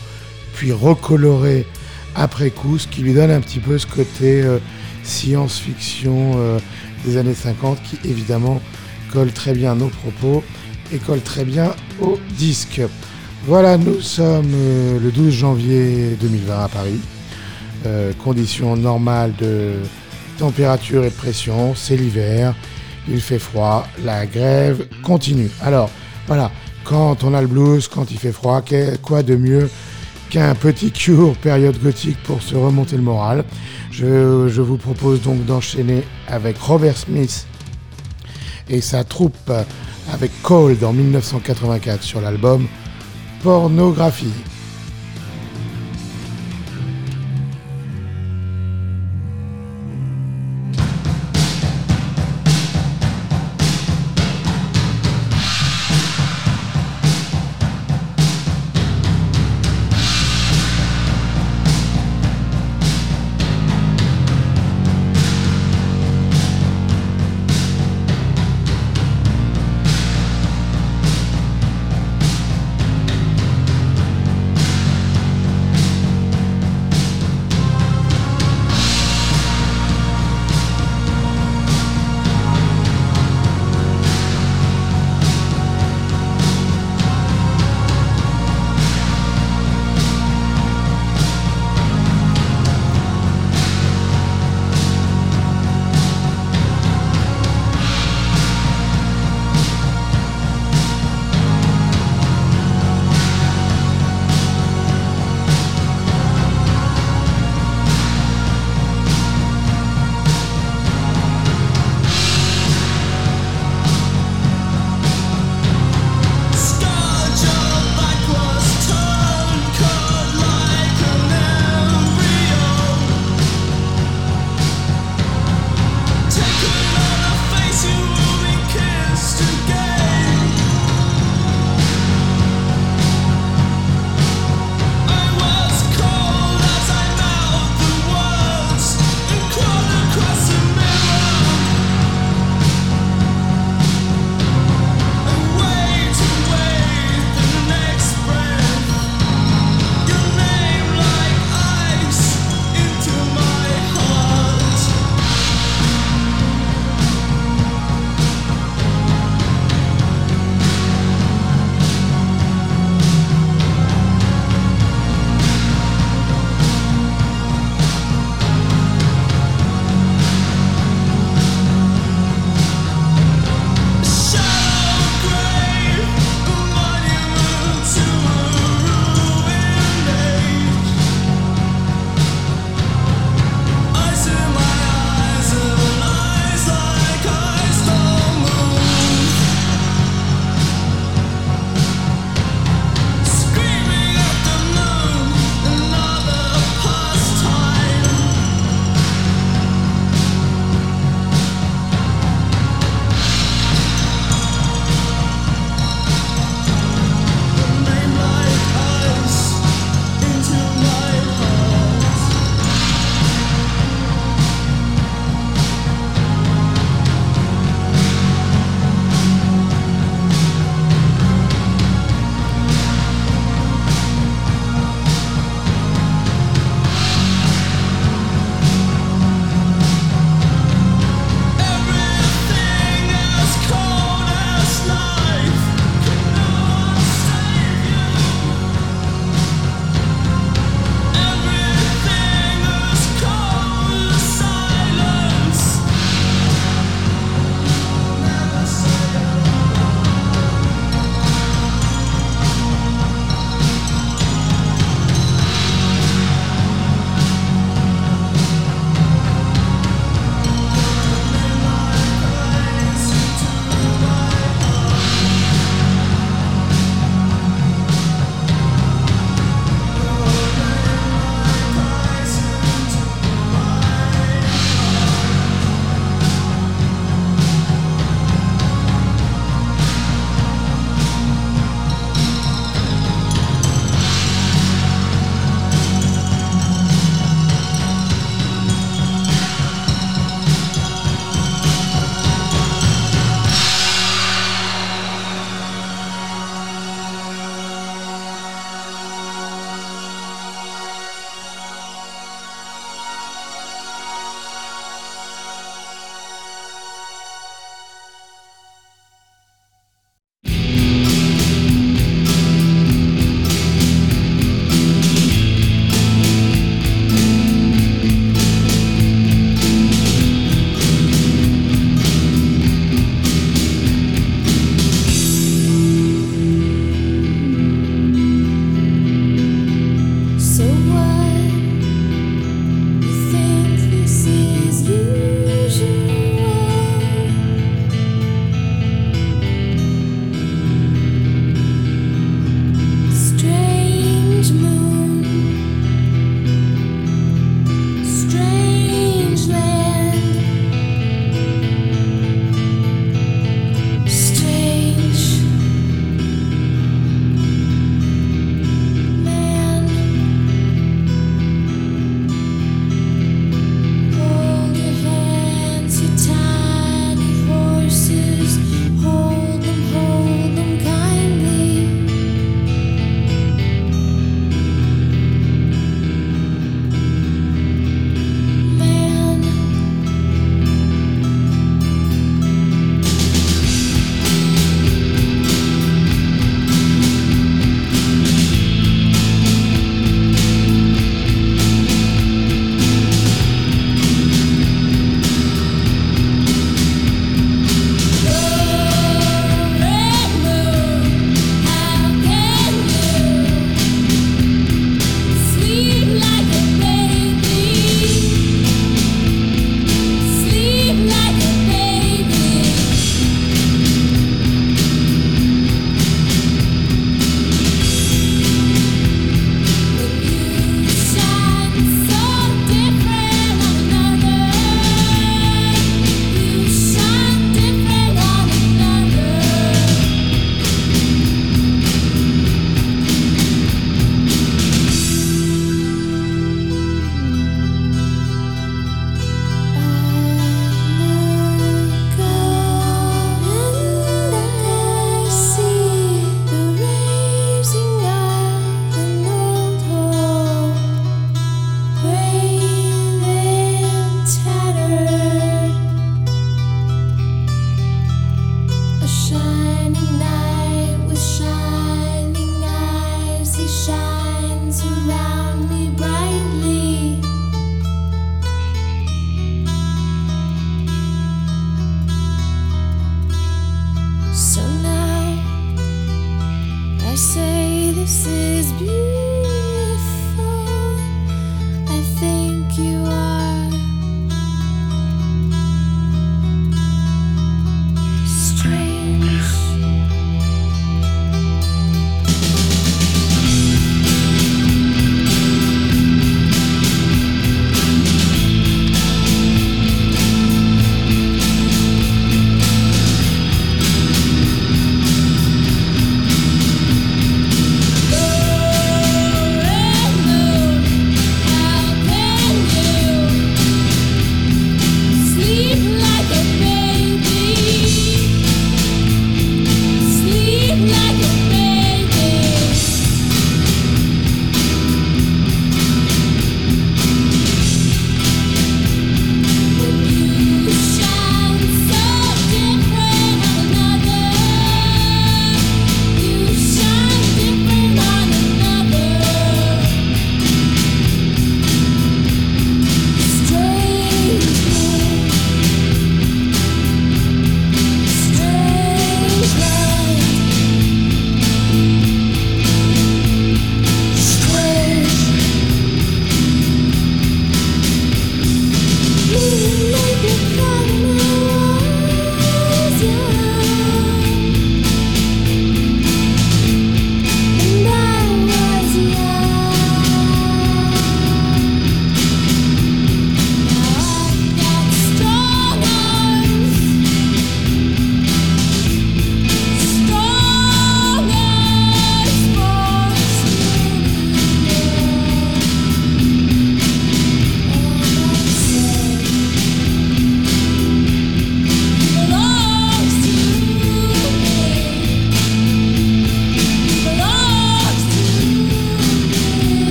puis 0.54 0.72
recolorée 0.72 1.66
après 2.14 2.50
coup, 2.50 2.78
ce 2.78 2.86
qui 2.86 3.00
lui 3.00 3.14
donne 3.14 3.30
un 3.30 3.40
petit 3.40 3.60
peu 3.60 3.78
ce 3.78 3.86
côté 3.86 4.42
euh, 4.42 4.58
science-fiction 5.02 6.32
euh, 6.36 6.58
des 7.06 7.16
années 7.16 7.34
50 7.34 7.78
qui 7.82 7.98
évidemment 8.06 8.60
colle 9.10 9.32
très 9.32 9.54
bien 9.54 9.72
à 9.72 9.74
nos 9.74 9.88
propos 9.88 10.44
et 10.92 10.98
colle 10.98 11.22
très 11.22 11.44
bien 11.44 11.74
au 12.00 12.18
disque. 12.36 12.82
Voilà, 13.46 13.78
nous 13.78 14.00
sommes 14.00 14.52
le 15.02 15.10
12 15.10 15.32
janvier 15.32 16.16
2020 16.20 16.64
à 16.64 16.68
Paris. 16.68 17.00
Conditions 18.22 18.76
normales 18.76 19.34
de 19.40 19.72
température 20.38 21.04
et 21.04 21.10
de 21.10 21.14
pression, 21.14 21.74
c'est 21.74 21.96
l'hiver, 21.96 22.54
il 23.08 23.20
fait 23.20 23.38
froid, 23.38 23.86
la 24.04 24.26
grève 24.26 24.86
continue. 25.02 25.50
Alors, 25.62 25.90
voilà, 26.26 26.50
quand 26.84 27.24
on 27.24 27.34
a 27.34 27.40
le 27.40 27.46
blues, 27.46 27.88
quand 27.88 28.10
il 28.10 28.18
fait 28.18 28.32
froid, 28.32 28.62
quoi 29.02 29.22
de 29.22 29.36
mieux 29.36 29.68
qu'un 30.30 30.54
petit 30.54 30.90
cure 30.90 31.36
période 31.36 31.80
gothique 31.82 32.22
pour 32.24 32.42
se 32.42 32.54
remonter 32.54 32.96
le 32.96 33.02
moral? 33.02 33.44
Je, 33.90 34.48
je 34.48 34.62
vous 34.62 34.76
propose 34.76 35.20
donc 35.22 35.44
d'enchaîner 35.44 36.04
avec 36.28 36.58
Robert 36.58 36.96
Smith 36.96 37.46
et 38.68 38.80
sa 38.80 39.04
troupe 39.04 39.52
avec 40.12 40.30
Cold 40.42 40.82
en 40.82 40.92
1984 40.92 42.02
sur 42.02 42.20
l'album 42.20 42.66
Pornographie. 43.42 44.32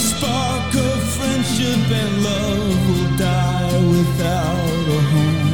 spark 0.00 0.74
of 0.74 1.02
friendship 1.16 1.84
and 2.00 2.22
love 2.24 2.88
will 2.88 3.16
die 3.16 3.80
without 3.94 4.84
a 4.96 5.00
home. 5.12 5.50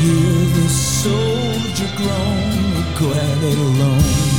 Hear 0.00 0.38
the 0.58 0.68
soldier 0.68 1.90
groan, 1.96 2.50
glad 3.00 3.38
it 3.50 3.58
alone. 3.58 4.31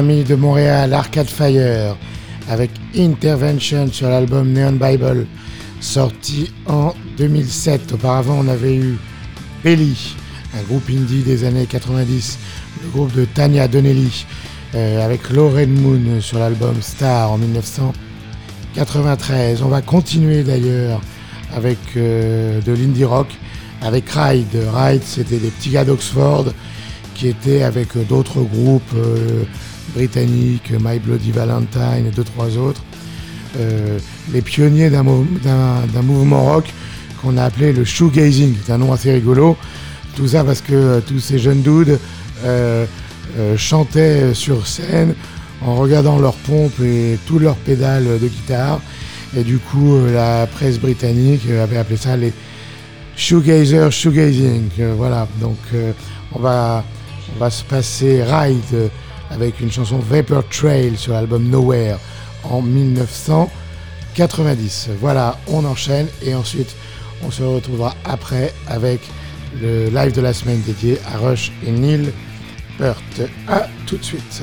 De 0.00 0.34
Montréal, 0.34 0.94
Arcade 0.94 1.28
Fire, 1.28 1.94
avec 2.48 2.70
Intervention 2.96 3.86
sur 3.92 4.08
l'album 4.08 4.50
Neon 4.50 4.72
Bible, 4.72 5.26
sorti 5.78 6.50
en 6.66 6.94
2007. 7.18 7.92
Auparavant, 7.92 8.38
on 8.40 8.48
avait 8.48 8.76
eu 8.76 8.96
Belly, 9.62 10.16
un 10.58 10.62
groupe 10.62 10.88
indie 10.88 11.22
des 11.22 11.44
années 11.44 11.66
90, 11.66 12.38
le 12.82 12.88
groupe 12.88 13.14
de 13.14 13.26
Tanya 13.26 13.68
Donnelly, 13.68 14.24
euh, 14.74 15.04
avec 15.04 15.28
Lauren 15.28 15.66
Moon 15.66 16.22
sur 16.22 16.38
l'album 16.38 16.80
Star 16.80 17.32
en 17.32 17.36
1993. 17.36 19.60
On 19.62 19.68
va 19.68 19.82
continuer 19.82 20.44
d'ailleurs 20.44 21.02
avec 21.54 21.76
euh, 21.98 22.62
de 22.62 22.72
l'indie 22.72 23.04
rock, 23.04 23.28
avec 23.82 24.08
Ride. 24.08 24.56
Ride, 24.72 25.02
c'était 25.04 25.36
des 25.36 25.50
petits 25.50 25.68
gars 25.70 25.84
d'Oxford 25.84 26.46
qui 27.14 27.28
étaient 27.28 27.64
avec 27.64 27.98
d'autres 28.08 28.40
groupes 28.40 28.94
euh, 28.94 29.44
britanniques, 29.94 30.72
My 30.80 30.98
Bloody 30.98 31.32
Valentine 31.32 32.06
et 32.06 32.14
deux, 32.14 32.24
trois 32.24 32.56
autres, 32.56 32.82
les 34.32 34.42
pionniers 34.42 34.90
d'un 34.90 36.02
mouvement 36.02 36.44
rock 36.44 36.72
qu'on 37.20 37.36
a 37.36 37.44
appelé 37.44 37.72
le 37.72 37.84
shoegazing. 37.84 38.54
C'est 38.64 38.72
un 38.72 38.78
nom 38.78 38.92
assez 38.92 39.12
rigolo. 39.12 39.56
Tout 40.16 40.28
ça 40.28 40.44
parce 40.44 40.60
que 40.60 41.00
tous 41.00 41.20
ces 41.20 41.38
jeunes 41.38 41.62
dudes 41.62 41.98
euh, 43.38 43.56
chantaient 43.56 44.34
sur 44.34 44.66
scène 44.66 45.14
en 45.62 45.76
regardant 45.76 46.18
leurs 46.18 46.34
pompes 46.34 46.80
et 46.82 47.18
tous 47.26 47.38
leurs 47.38 47.56
pédales 47.56 48.18
de 48.20 48.26
guitare. 48.26 48.80
Et 49.36 49.44
du 49.44 49.58
coup, 49.58 49.94
euh, 49.94 50.12
la 50.12 50.46
presse 50.46 50.80
britannique 50.80 51.42
avait 51.48 51.76
appelé 51.76 51.96
ça 51.96 52.16
les 52.16 52.32
shoegazer 53.16 53.90
shoegazing. 53.92 54.68
Euh, 54.80 54.94
voilà, 54.96 55.28
donc 55.40 55.58
on, 56.32 56.40
va, 56.40 56.84
on 57.36 57.38
va 57.38 57.50
se 57.50 57.62
passer 57.62 58.24
Ride 58.24 58.90
avec 59.30 59.60
une 59.60 59.70
chanson 59.70 59.98
Vapor 59.98 60.42
Trail 60.48 60.96
sur 60.96 61.12
l'album 61.14 61.48
Nowhere 61.48 61.98
en 62.44 62.62
1990. 62.62 64.90
Voilà, 65.00 65.38
on 65.46 65.64
enchaîne 65.64 66.08
et 66.22 66.34
ensuite 66.34 66.74
on 67.22 67.30
se 67.30 67.42
retrouvera 67.42 67.94
après 68.04 68.52
avec 68.66 69.00
le 69.60 69.88
live 69.88 70.12
de 70.12 70.20
la 70.20 70.32
semaine 70.32 70.60
dédié 70.62 70.98
à 71.12 71.18
Rush 71.18 71.52
et 71.66 71.70
Neil 71.70 72.12
Heurte. 72.80 73.22
À 73.48 73.66
tout 73.86 73.96
de 73.96 74.04
suite. 74.04 74.42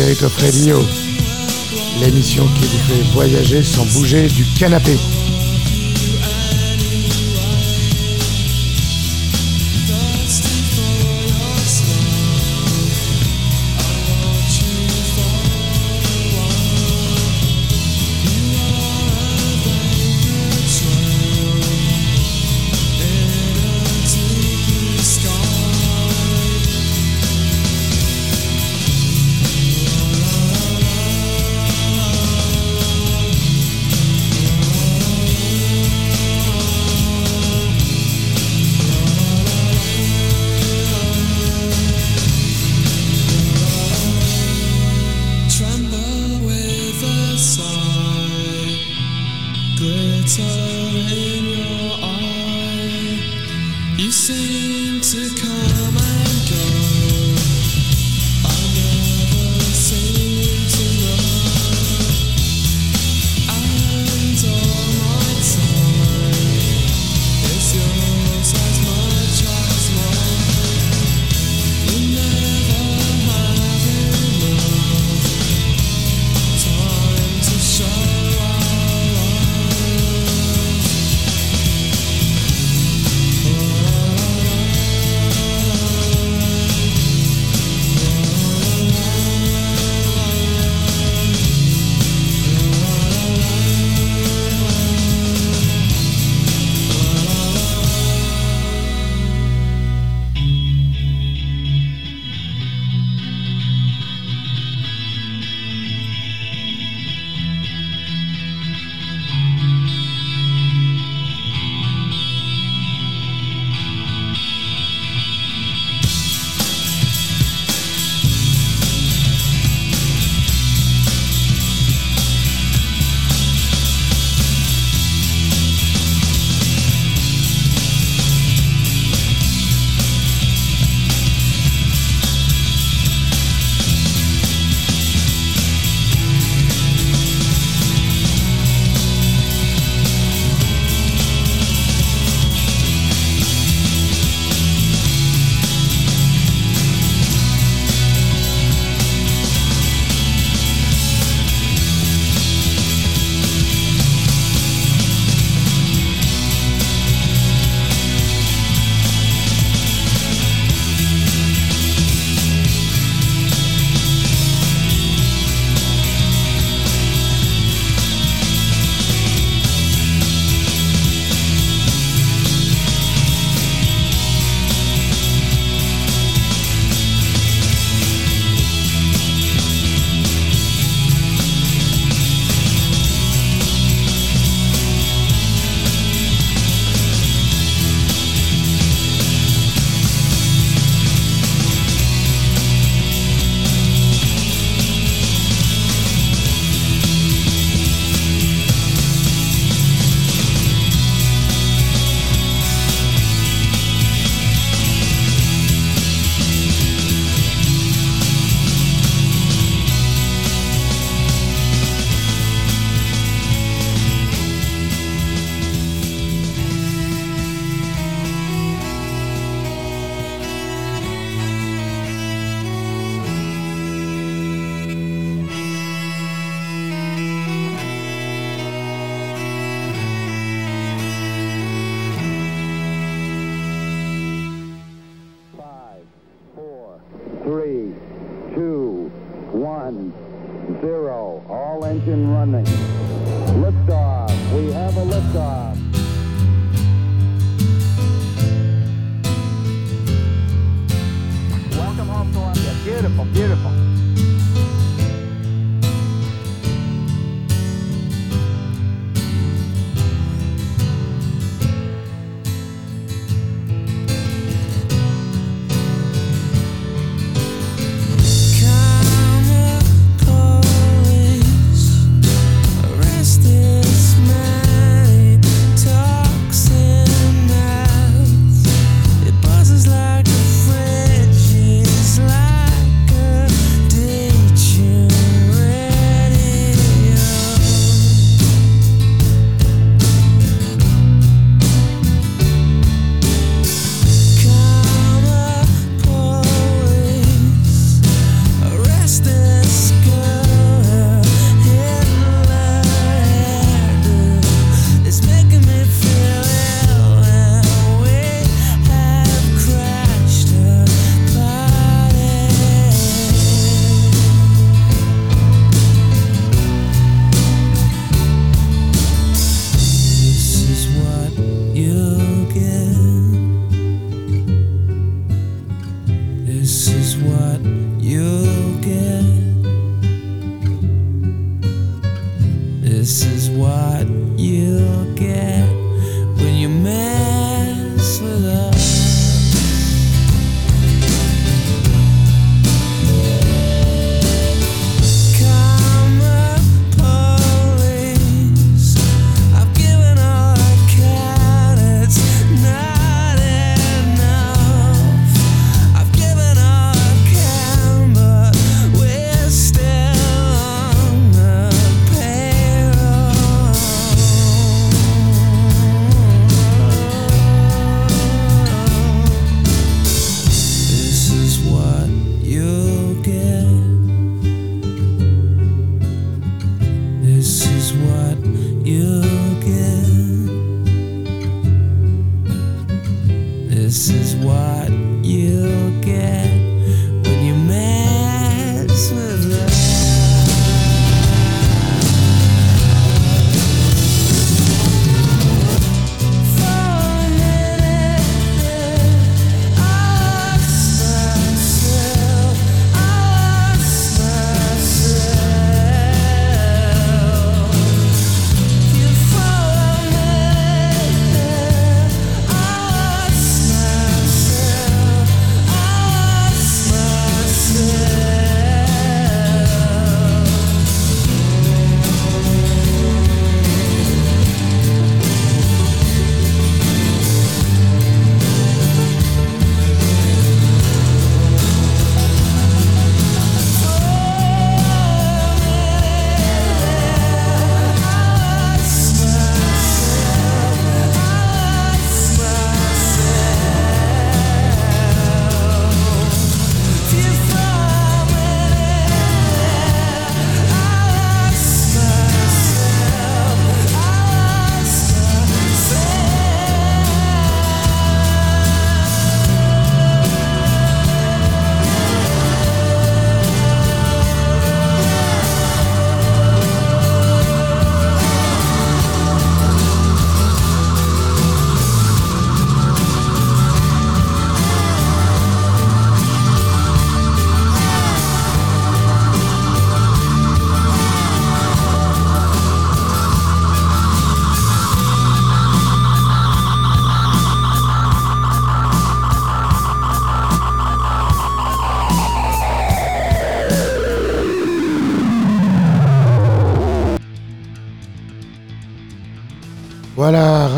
Spirit 0.00 0.24
of 0.24 0.34
Radio, 0.38 0.82
l'émission 2.00 2.46
qui 2.54 2.62
vous 2.64 2.78
fait 2.88 3.02
voyager 3.12 3.62
sans 3.62 3.84
bouger 3.84 4.28
du 4.28 4.46
canapé. 4.58 4.96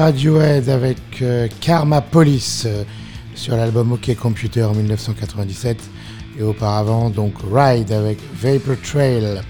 Radiohead 0.06 0.68
avec 0.68 0.98
euh, 1.22 1.46
Karma 1.60 2.00
Police 2.00 2.64
euh, 2.66 2.82
sur 3.36 3.54
l'album 3.56 3.92
OK 3.92 4.12
Computer 4.16 4.64
en 4.64 4.72
1997 4.74 5.78
et 6.40 6.42
auparavant 6.42 7.08
donc 7.08 7.34
Ride 7.52 7.92
avec 7.92 8.18
Vapor 8.34 8.74
Trail. 8.82 9.40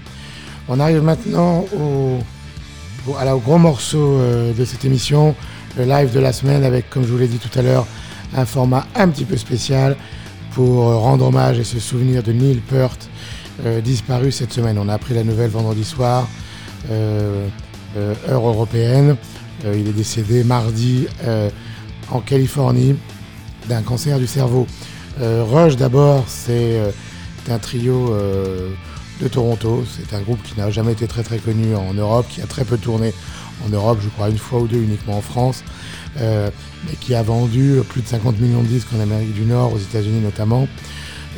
On 0.69 0.79
arrive 0.79 1.01
maintenant 1.01 1.65
au, 1.75 2.19
la- 3.25 3.35
au 3.35 3.39
gros 3.39 3.57
morceau 3.57 3.97
euh, 4.19 4.53
de 4.53 4.63
cette 4.63 4.85
émission, 4.85 5.33
le 5.75 5.85
live 5.85 6.13
de 6.13 6.19
la 6.19 6.31
semaine 6.31 6.63
avec, 6.63 6.87
comme 6.91 7.01
je 7.03 7.11
vous 7.11 7.17
l'ai 7.17 7.27
dit 7.27 7.39
tout 7.39 7.57
à 7.57 7.63
l'heure, 7.63 7.87
un 8.37 8.45
format 8.45 8.85
un 8.95 9.07
petit 9.09 9.25
peu 9.25 9.37
spécial 9.37 9.95
pour 10.51 10.83
rendre 10.93 11.25
hommage 11.25 11.57
et 11.57 11.63
se 11.63 11.79
souvenir 11.79 12.21
de 12.21 12.31
Neil 12.31 12.57
Peart, 12.57 13.09
disparu 13.83 14.31
cette 14.31 14.53
semaine. 14.53 14.77
On 14.77 14.87
a 14.87 14.93
appris 14.93 15.15
la 15.15 15.23
nouvelle 15.23 15.49
vendredi 15.49 15.83
soir, 15.83 16.27
heure 16.91 18.47
européenne. 18.47 19.15
Euh, 19.65 19.77
il 19.77 19.87
est 19.87 19.93
décédé 19.93 20.43
mardi 20.43 21.07
euh, 21.25 21.49
en 22.09 22.19
Californie 22.19 22.95
d'un 23.67 23.81
cancer 23.81 24.19
du 24.19 24.27
cerveau. 24.27 24.67
Euh, 25.21 25.43
Rush 25.47 25.75
d'abord, 25.75 26.25
c'est 26.27 26.79
un 27.49 27.59
trio 27.59 28.13
de 29.21 29.27
Toronto. 29.27 29.83
C'est 29.85 30.15
un 30.15 30.21
groupe 30.21 30.41
qui 30.43 30.59
n'a 30.59 30.69
jamais 30.69 30.91
été 30.93 31.07
très 31.07 31.23
très 31.23 31.37
connu 31.37 31.75
en 31.75 31.93
Europe, 31.93 32.25
qui 32.29 32.41
a 32.41 32.45
très 32.45 32.65
peu 32.65 32.77
tourné 32.77 33.13
en 33.65 33.69
Europe, 33.69 33.99
je 34.01 34.09
crois 34.09 34.29
une 34.29 34.37
fois 34.37 34.59
ou 34.59 34.67
deux 34.67 34.81
uniquement 34.81 35.17
en 35.17 35.21
France, 35.21 35.63
mais 36.17 36.95
qui 36.99 37.15
a 37.15 37.23
vendu 37.23 37.79
plus 37.87 38.01
de 38.01 38.07
50 38.07 38.39
millions 38.39 38.63
de 38.63 38.67
disques 38.67 38.89
en 38.97 38.99
Amérique 38.99 39.33
du 39.33 39.43
Nord, 39.43 39.73
aux 39.73 39.77
États-Unis 39.77 40.19
notamment. 40.19 40.67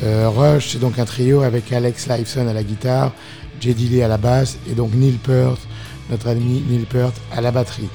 Rush, 0.02 0.72
c'est 0.72 0.80
donc 0.80 0.98
un 0.98 1.04
trio 1.04 1.42
avec 1.42 1.72
Alex 1.72 2.08
Lifeson 2.08 2.48
à 2.48 2.52
la 2.52 2.64
guitare, 2.64 3.12
Jay 3.60 3.74
Lee 3.74 4.02
à 4.02 4.08
la 4.08 4.18
basse 4.18 4.58
et 4.68 4.74
donc 4.74 4.94
Neil 4.94 5.18
Peart, 5.22 5.58
notre 6.10 6.28
ami 6.28 6.64
Neil 6.68 6.86
Peart, 6.88 7.14
à 7.30 7.40
la 7.40 7.52
batterie. 7.52 7.88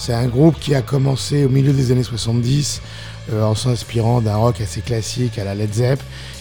C'est 0.00 0.14
un 0.14 0.28
groupe 0.28 0.58
qui 0.58 0.74
a 0.74 0.80
commencé 0.80 1.44
au 1.44 1.50
milieu 1.50 1.74
des 1.74 1.92
années 1.92 2.02
70 2.02 2.80
euh, 3.34 3.42
en 3.42 3.54
s'inspirant 3.54 4.22
d'un 4.22 4.34
rock 4.34 4.62
assez 4.62 4.80
classique 4.80 5.38
à 5.38 5.44
la 5.44 5.54
Led 5.54 5.74
Zepp 5.74 6.00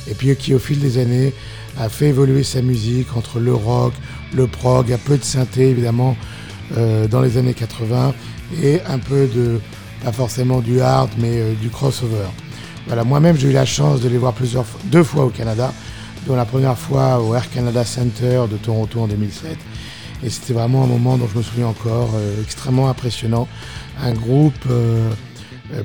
et 0.10 0.14
puis 0.14 0.34
qui 0.38 0.54
au 0.56 0.60
fil 0.60 0.80
des 0.80 0.98
années 0.98 1.34
a 1.78 1.90
fait 1.90 2.08
évoluer 2.08 2.44
sa 2.44 2.62
musique 2.62 3.18
entre 3.18 3.42
le 3.42 3.54
rock, 3.54 3.92
le 4.34 4.48
prog, 4.48 4.94
un 4.94 4.98
peu 4.98 5.18
de 5.18 5.26
synthé 5.26 5.72
évidemment 5.72 6.16
euh, 6.78 7.10
dans 7.10 7.20
les 7.20 7.36
années 7.36 7.54
80 7.54 8.14
et 8.64 8.80
un 8.88 8.98
peu 8.98 9.28
de, 9.28 9.60
pas 10.06 10.14
forcément 10.14 10.62
du 10.62 10.80
hard 10.80 11.10
mais 11.18 11.42
euh, 11.42 11.54
du 11.56 11.70
crossover. 11.70 12.30
Voilà, 12.88 13.04
moi-même 13.04 13.36
j'ai 13.38 13.50
eu 13.50 13.54
la 13.54 13.66
chance 13.66 14.00
de 14.00 14.08
les 14.08 14.18
voir 14.18 14.34
deux 14.86 15.04
fois 15.04 15.26
au 15.26 15.30
Canada, 15.32 15.74
dont 16.26 16.38
la 16.38 16.46
première 16.46 16.78
fois 16.78 17.20
au 17.20 17.36
Air 17.36 17.50
Canada 17.50 17.84
Center 17.84 18.44
de 18.50 18.56
Toronto 18.56 19.02
en 19.02 19.08
2007. 19.10 19.58
Et 20.24 20.30
c'était 20.30 20.54
vraiment 20.54 20.84
un 20.84 20.88
moment 20.88 21.18
dont 21.18 21.28
je 21.32 21.38
me 21.38 21.44
souviens 21.44 21.68
encore, 21.68 22.12
euh, 22.16 22.42
extrêmement 22.44 22.90
impressionnant. 22.90 23.48
Un 24.02 24.14
groupe 24.14 24.66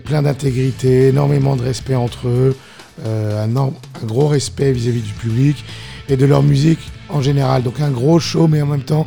plein 0.05 0.23
d'intégrité, 0.23 1.09
énormément 1.09 1.57
de 1.57 1.63
respect 1.63 1.95
entre 1.97 2.29
eux, 2.29 2.57
un, 3.05 3.57
un, 3.57 3.73
gros 4.05 4.29
respect 4.29 4.73
vis-à-vis 4.73 5.01
-vis 5.01 5.07
du 5.07 5.13
public 5.13 5.65
et 6.09 6.17
de 6.17 6.27
leur 6.27 6.43
musique 6.43 6.79
en 7.09 7.21
général. 7.21 7.63
Donc 7.63 7.81
un 7.81 7.91
gros 7.91 8.21
show, 8.21 8.47
mais 8.47 8.63
en 8.63 8.67
même 8.67 8.85
temps 8.85 9.07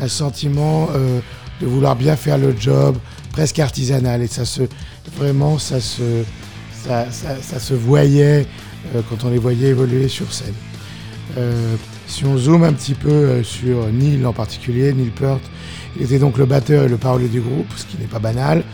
un 0.00 0.08
sentiment 0.08 0.88
euh, 0.94 1.20
de 1.60 1.66
vouloir 1.66 1.96
bien 1.96 2.16
faire 2.16 2.38
le 2.38 2.54
job, 2.58 2.96
presque 3.32 3.58
artisanal. 3.58 4.22
Et 4.22 4.26
ça 4.26 4.44
se, 4.44 4.62
vraiment, 5.16 5.58
ça 5.58 5.80
se, 5.80 6.24
ça, 6.84 7.06
ça, 7.10 7.58
se 7.60 7.74
voyait 7.74 8.46
euh, 8.94 9.02
quand 9.08 9.24
on 9.24 9.30
les 9.30 9.38
voyait 9.38 9.68
évoluer 9.68 10.08
sur 10.08 10.32
scène. 10.32 10.54
Euh, 12.08 12.10
si 12.10 12.24
on 12.24 12.36
zoome 12.36 12.64
un 12.64 12.72
petit 12.72 12.94
peu 12.94 13.42
sur 13.42 13.86
Neil 13.92 14.24
en 14.24 14.32
particulier, 14.32 14.92
Neil 14.92 15.10
Peart, 15.10 15.40
il 15.96 16.02
était 16.02 16.18
donc 16.18 16.38
le 16.38 16.46
batteur 16.46 16.84
et 16.84 16.88
le 16.88 16.96
parolier 16.96 17.28
du 17.28 17.40
groupe, 17.40 17.68
ce 17.76 17.84
qui 17.84 17.98
n'est 17.98 18.06
pas 18.06 18.18
banal. 18.18 18.64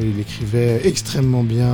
Il 0.00 0.18
écrivait 0.18 0.80
extrêmement 0.84 1.42
bien 1.42 1.72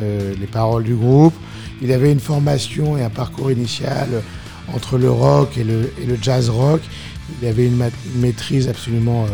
les 0.00 0.46
paroles 0.46 0.84
du 0.84 0.94
groupe. 0.94 1.34
Il 1.82 1.92
avait 1.92 2.10
une 2.10 2.20
formation 2.20 2.96
et 2.96 3.02
un 3.02 3.10
parcours 3.10 3.52
initial 3.52 4.08
entre 4.74 4.98
le 4.98 5.10
rock 5.10 5.56
et 5.58 5.64
le, 5.64 5.90
jazz 6.20 6.50
rock. 6.50 6.80
Il 7.40 7.48
avait 7.48 7.66
une, 7.66 7.82
maîtrise 8.16 8.68
absolument 8.68 9.24
euh, 9.24 9.28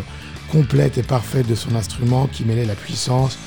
complète 0.50 0.98
et 0.98 1.02
parfaite 1.02 1.46
de 1.48 1.54
son 1.54 1.74
instrument 1.74 2.26
qui 2.26 2.44
mêlait 2.44 2.66
la 2.66 2.74
puissance, 2.74 3.38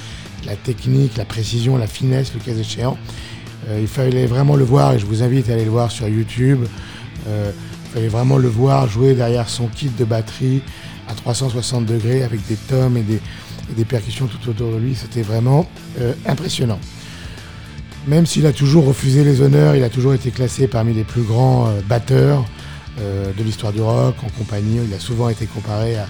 la 0.46 0.56
technique, 0.56 1.18
la 1.18 1.26
précision, 1.26 1.78
la 1.78 1.88
finesse, 1.88 2.34
le 2.34 2.40
cas 2.40 2.58
échéant. 2.58 2.98
Euh, 3.70 3.80
il 3.82 3.88
fallait 3.88 4.26
vraiment 4.26 4.56
le 4.56 4.64
voir 4.64 4.94
et 4.94 5.00
je 5.00 5.06
vous 5.06 5.24
invite 5.24 5.50
à 5.50 5.54
aller 5.54 5.66
le 5.66 5.72
voir 5.72 5.92
sur 5.92 6.08
YouTube. 6.08 6.66
Euh, 7.28 7.52
il 7.86 7.92
fallait 7.94 8.08
vraiment 8.08 8.38
le 8.38 8.48
voir 8.48 8.88
jouer 8.88 9.14
derrière 9.14 9.50
son 9.50 9.68
kit 9.68 9.90
de 9.90 10.06
batterie 10.06 10.62
à 11.08 11.14
360 11.14 11.86
degrés 11.86 12.24
avec 12.24 12.46
des 12.48 12.56
tomes 12.56 12.98
et 12.98 13.04
des, 13.04 13.86
percussions 13.86 14.28
tout 14.28 14.50
autour 14.50 14.72
de 14.74 14.78
lui. 14.78 14.96
C'était 14.96 15.22
vraiment 15.22 15.70
impressionnant. 16.26 16.80
Même 18.08 18.26
s'il 18.26 18.46
a 18.46 18.54
toujours 18.54 18.86
refusé 18.86 19.24
les 19.24 19.42
honneurs, 19.42 19.76
il 19.76 19.84
a 19.84 19.90
toujours 19.90 20.14
été 20.14 20.32
classé 20.32 20.68
parmi 20.68 20.94
les 20.94 21.04
plus 21.04 21.24
grands 21.24 21.70
batteurs. 21.88 22.46
Euh, 23.00 23.32
de 23.32 23.44
l'histoire 23.44 23.72
du 23.72 23.82
rock 23.82 24.16
en 24.24 24.30
compagnie. 24.30 24.80
Il 24.84 24.92
a 24.92 25.00
souvent 25.00 25.30
été 25.30 25.46
comparé 25.46 25.98
à, 25.98 26.08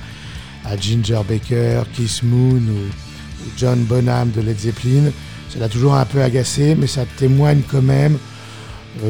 Ginger 0.79 1.19
Baker, 1.27 1.81
Keith 1.93 2.23
Moon 2.23 2.61
ou, 2.61 3.49
John 3.57 3.83
Bonham 3.83 4.31
de 4.31 4.39
Led 4.39 4.57
Zeppelin. 4.57 5.11
Ça 5.49 5.59
l'a 5.59 5.67
toujours 5.67 5.95
un 5.95 6.05
peu 6.05 6.21
agacé, 6.21 6.75
mais 6.75 6.87
ça 6.87 7.03
témoigne 7.17 7.61
quand 7.69 7.81
même 7.81 8.15
euh, 8.15 8.17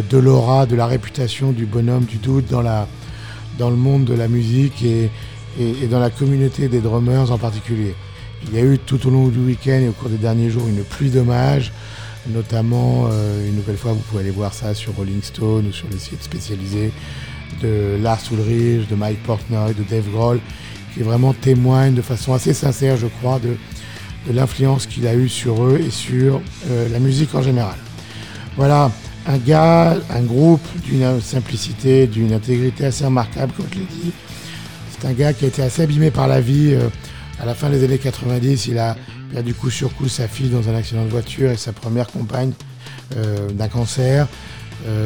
de 0.09 0.18
l'aura, 0.18 0.65
de 0.65 0.76
la 0.76 0.85
réputation 0.85 1.51
du 1.51 1.65
bonhomme 1.65 2.05
du 2.05 2.18
doute 2.18 2.45
dans, 2.49 2.61
la, 2.61 2.88
dans 3.57 3.69
le 3.69 3.76
monde 3.76 4.05
de 4.05 4.14
la 4.14 4.27
musique 4.27 4.84
et, 4.84 5.09
et, 5.59 5.88
dans 5.88 5.99
la 5.99 6.09
communauté 6.09 6.68
des 6.68 6.80
drummers 6.80 7.31
en 7.31 7.38
particulier. 7.38 7.95
Il 8.47 8.55
y 8.55 8.59
a 8.59 8.64
eu 8.64 8.77
tout 8.77 9.07
au 9.07 9.09
long 9.09 9.27
du 9.27 9.39
week-end 9.39 9.80
et 9.81 9.89
au 9.89 9.93
cours 9.93 10.09
des 10.09 10.18
derniers 10.18 10.49
jours 10.49 10.68
une 10.68 10.84
pluie 10.84 11.09
d'hommages, 11.09 11.72
notamment 12.27 13.07
euh, 13.11 13.47
une 13.47 13.55
nouvelle 13.55 13.77
fois 13.77 13.93
vous 13.93 13.99
pouvez 13.99 14.22
aller 14.22 14.31
voir 14.31 14.53
ça 14.53 14.73
sur 14.73 14.93
Rolling 14.95 15.22
Stone 15.23 15.68
ou 15.68 15.73
sur 15.73 15.88
les 15.89 15.97
sites 15.97 16.23
spécialisés 16.23 16.91
de 17.61 17.97
Lars 18.01 18.22
Ulrich, 18.31 18.88
de 18.88 18.95
Mike 18.95 19.23
Portnoy, 19.23 19.73
de 19.73 19.84
Dave 19.84 20.09
Grohl, 20.11 20.39
qui 20.93 21.01
vraiment 21.01 21.34
témoignent 21.34 21.95
de 21.95 22.01
façon 22.01 22.34
assez 22.34 22.53
sincère, 22.53 22.97
je 22.97 23.07
crois, 23.07 23.39
de, 23.39 23.55
l'influence 24.31 24.88
qu'il 24.88 25.07
a 25.07 25.15
eue 25.15 25.30
sur 25.30 25.64
eux 25.64 25.80
et 25.80 25.89
sur 25.89 26.41
euh, 26.69 26.89
la 26.89 26.99
musique 26.99 27.34
en 27.34 27.41
général. 27.41 27.77
Voilà, 28.57 28.91
un 29.27 29.37
gars, 29.37 29.97
un 30.09 30.21
groupe 30.21 30.65
d'une 30.83 31.19
simplicité, 31.21 32.07
d'une 32.07 32.33
intégrité 32.33 32.85
assez 32.85 33.05
remarquable, 33.05 33.51
comme 33.55 33.67
je 33.71 33.79
l'ai 33.79 33.85
dit. 33.85 34.11
C'est 34.91 35.07
un 35.07 35.13
gars 35.13 35.33
qui 35.33 35.45
a 35.45 35.47
été 35.49 35.61
assez 35.61 35.83
abîmé 35.83 36.11
par 36.11 36.27
la 36.27 36.41
vie. 36.41 36.73
Euh, 36.73 36.87
à 37.39 37.45
la 37.45 37.53
fin 37.53 37.69
des 37.69 37.83
années 37.83 37.99
90, 37.99 38.67
il 38.67 38.79
a 38.79 38.95
perdu 39.31 39.53
coup 39.53 39.69
sur 39.69 39.93
coup 39.93 40.07
sa 40.07 40.27
fille 40.27 40.49
dans 40.49 40.69
un 40.69 40.75
accident 40.75 41.03
de 41.03 41.09
voiture 41.09 41.51
et 41.51 41.57
sa 41.57 41.71
première 41.71 42.07
compagne 42.07 42.53
euh, 43.15 43.49
d'un 43.51 43.67
cancer. 43.67 44.27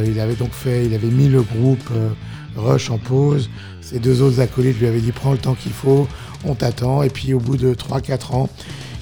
il 0.06 0.20
avait 0.20 0.36
donc 0.36 0.52
fait, 0.52 0.86
il 0.86 0.94
avait 0.94 1.10
mis 1.10 1.28
le 1.28 1.42
groupe 1.42 1.90
Rush 2.56 2.90
en 2.90 2.98
pause. 2.98 3.50
Ses 3.82 4.00
deux 4.00 4.22
autres 4.22 4.40
acolytes 4.40 4.80
lui 4.80 4.88
avaient 4.88 5.02
dit 5.02 5.12
prends 5.12 5.32
le 5.32 5.38
temps 5.38 5.56
qu'il 5.56 5.72
faut, 5.72 6.08
on 6.46 6.54
t'attend. 6.56 7.04
Et 7.04 7.10
puis 7.10 7.34
au 7.34 7.40
bout 7.40 7.58
de 7.58 7.74
3-4 7.74 8.36
ans, 8.36 8.50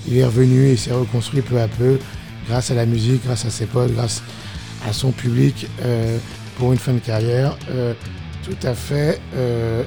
il 0.07 0.17
est 0.17 0.25
revenu 0.25 0.67
et 0.67 0.77
s'est 0.77 0.93
reconstruit 0.93 1.41
peu 1.41 1.59
à 1.59 1.67
peu 1.67 1.99
grâce 2.47 2.71
à 2.71 2.73
la 2.73 2.85
musique, 2.85 3.23
grâce 3.25 3.45
à 3.45 3.49
ses 3.49 3.65
potes, 3.65 3.93
grâce 3.93 4.21
à 4.21 4.38
son 4.91 5.11
public 5.11 5.67
euh, 5.81 6.17
pour 6.57 6.71
une 6.73 6.79
fin 6.79 6.93
de 6.93 6.99
carrière 6.99 7.57
euh, 7.69 7.93
tout 8.43 8.67
à 8.67 8.73
fait 8.73 9.21
euh, 9.35 9.83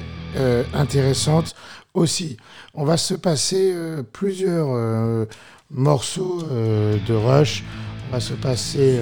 intéressante 0.73 1.55
aussi. 1.93 2.37
On 2.73 2.85
va 2.85 2.97
se 2.97 3.13
passer 3.13 3.73
plusieurs 4.13 5.27
morceaux 5.69 6.41
de 6.41 7.13
Rush. 7.13 7.63
On 8.09 8.13
va 8.13 8.19
se 8.19 8.33
passer, 8.33 8.99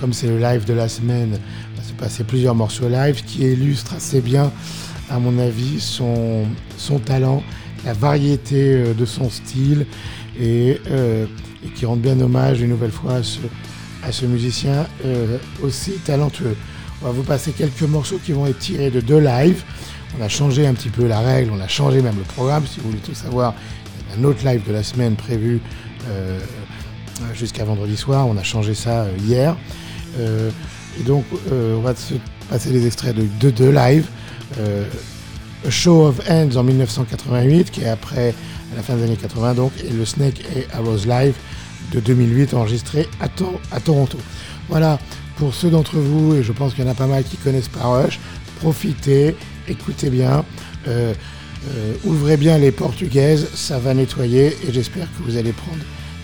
comme 0.00 0.12
c'est 0.12 0.26
le 0.26 0.38
live 0.38 0.64
de 0.64 0.72
la 0.72 0.88
semaine, 0.88 1.38
passer 1.96 2.24
plusieurs 2.24 2.56
morceaux 2.56 2.88
live 2.88 3.22
qui 3.24 3.42
illustrent 3.42 3.94
assez 3.94 4.20
bien, 4.20 4.50
à 5.10 5.20
mon 5.20 5.38
avis, 5.38 5.78
son, 5.78 6.44
son 6.76 6.98
talent, 6.98 7.44
la 7.84 7.92
variété 7.92 8.92
de 8.92 9.04
son 9.04 9.30
style 9.30 9.86
et, 10.40 10.70
et, 10.70 11.68
qui 11.76 11.86
rendent 11.86 12.00
bien 12.00 12.18
hommage 12.20 12.62
une 12.62 12.70
nouvelle 12.70 12.90
fois 12.90 13.16
à 13.16 13.22
ce, 13.22 13.38
à 14.06 14.12
ce 14.12 14.26
musicien 14.26 14.86
euh, 15.04 15.38
aussi 15.62 15.92
talentueux. 16.04 16.56
On 17.02 17.06
va 17.06 17.12
vous 17.12 17.22
passer 17.22 17.52
quelques 17.52 17.82
morceaux 17.82 18.18
qui 18.24 18.32
vont 18.32 18.46
être 18.46 18.58
tirés 18.58 18.90
de 18.90 19.00
deux 19.00 19.20
lives. 19.20 19.62
On 20.18 20.22
a 20.22 20.28
changé 20.28 20.66
un 20.66 20.74
petit 20.74 20.90
peu 20.90 21.06
la 21.06 21.20
règle, 21.20 21.50
on 21.52 21.60
a 21.60 21.68
changé 21.68 22.00
même 22.02 22.16
le 22.16 22.22
programme. 22.22 22.66
Si 22.66 22.80
vous 22.80 22.90
voulez 22.90 23.02
tout 23.02 23.14
savoir, 23.14 23.54
il 23.86 24.12
y 24.12 24.16
a 24.16 24.20
un 24.20 24.30
autre 24.30 24.44
live 24.46 24.66
de 24.66 24.72
la 24.72 24.82
semaine 24.82 25.16
prévu 25.16 25.60
jusqu'à 27.34 27.64
vendredi 27.64 27.96
soir. 27.96 28.28
On 28.28 28.36
a 28.36 28.42
changé 28.44 28.74
ça 28.74 29.06
hier. 29.26 29.56
Et 30.98 31.02
donc, 31.02 31.24
euh, 31.50 31.76
on 31.76 31.80
va 31.80 31.94
se 31.94 32.14
passer 32.48 32.70
des 32.70 32.86
extraits 32.86 33.16
de 33.16 33.50
deux 33.50 33.70
live. 33.70 34.06
Euh, 34.58 34.84
A 35.66 35.70
Show 35.70 36.06
of 36.06 36.20
Hands 36.28 36.56
en 36.56 36.62
1988, 36.62 37.70
qui 37.70 37.82
est 37.82 37.88
après, 37.88 38.34
à 38.72 38.76
la 38.76 38.82
fin 38.82 38.94
des 38.96 39.04
années 39.04 39.16
80, 39.16 39.54
donc, 39.54 39.72
et 39.84 39.90
le 39.90 40.04
Snake 40.04 40.40
et 40.54 40.66
Arrows 40.72 41.04
Live 41.06 41.34
de 41.92 42.00
2008, 42.00 42.54
enregistré 42.54 43.08
à, 43.20 43.28
Toronto. 43.28 44.18
Voilà, 44.68 44.98
pour 45.36 45.54
ceux 45.54 45.70
d'entre 45.70 45.96
vous, 45.96 46.34
et 46.34 46.42
je 46.42 46.52
pense 46.52 46.74
qu'il 46.74 46.84
y 46.84 46.88
en 46.88 46.90
a 46.90 46.94
pas 46.94 47.06
mal 47.06 47.24
qui 47.24 47.36
connaissent 47.36 47.68
pas 47.68 47.84
Rush, 47.84 48.18
profitez, 48.60 49.36
écoutez 49.68 50.10
bien, 50.10 50.44
euh, 50.88 51.14
ouvrez 52.04 52.36
bien 52.36 52.58
les 52.58 52.72
portugaises, 52.72 53.48
ça 53.54 53.78
va 53.78 53.94
nettoyer, 53.94 54.56
et 54.66 54.72
j'espère 54.72 55.06
que 55.16 55.22
vous 55.22 55.36
allez 55.36 55.52
prendre 55.52 55.82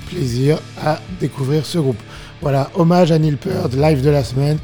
plaisir 0.08 0.58
à 0.82 1.00
découvrir 1.20 1.64
ce 1.64 1.78
groupe. 1.78 2.00
Voilà, 2.40 2.70
hommage 2.74 3.12
à 3.12 3.18
Neil 3.18 3.36
Peart, 3.36 3.74
live 3.74 4.02
de 4.02 4.10
la 4.10 4.24
semaine, 4.24 4.58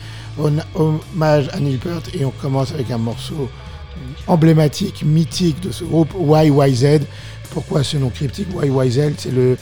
hommage 0.75 1.49
à 1.53 1.61
Neil 1.61 1.77
Peart 1.77 2.15
et 2.15 2.25
on 2.25 2.31
commence 2.31 2.73
avec 2.73 2.91
un 2.91 2.99
morceau 2.99 3.49
emblématique, 4.27 5.05
mythique 5.05 5.61
de 5.61 5.71
ce 5.71 5.85
groupe 5.85 6.13
YYZ. 6.19 7.01
Pourquoi 7.51 7.85
ce 7.85 7.97
nom 7.97 8.11
cryptique 8.11 8.49
YYZ 8.63 9.13
C'est 9.19 9.33
le, 9.33 9.57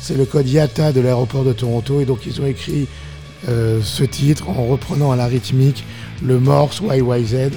c'est 0.00 0.16
le 0.16 0.24
code 0.24 0.48
IATA 0.48 0.92
de 0.92 1.00
l'aéroport 1.00 1.44
de 1.44 1.52
Toronto 1.52 2.00
et 2.00 2.04
donc 2.04 2.26
ils 2.26 2.40
ont 2.40 2.46
écrit 2.46 2.86
euh, 3.48 3.80
ce 3.82 4.04
titre 4.04 4.48
en 4.48 4.66
reprenant 4.66 5.12
à 5.12 5.16
la 5.16 5.26
rythmique 5.26 5.84
le 6.22 6.38
morse 6.38 6.80
YYZ 6.80 7.50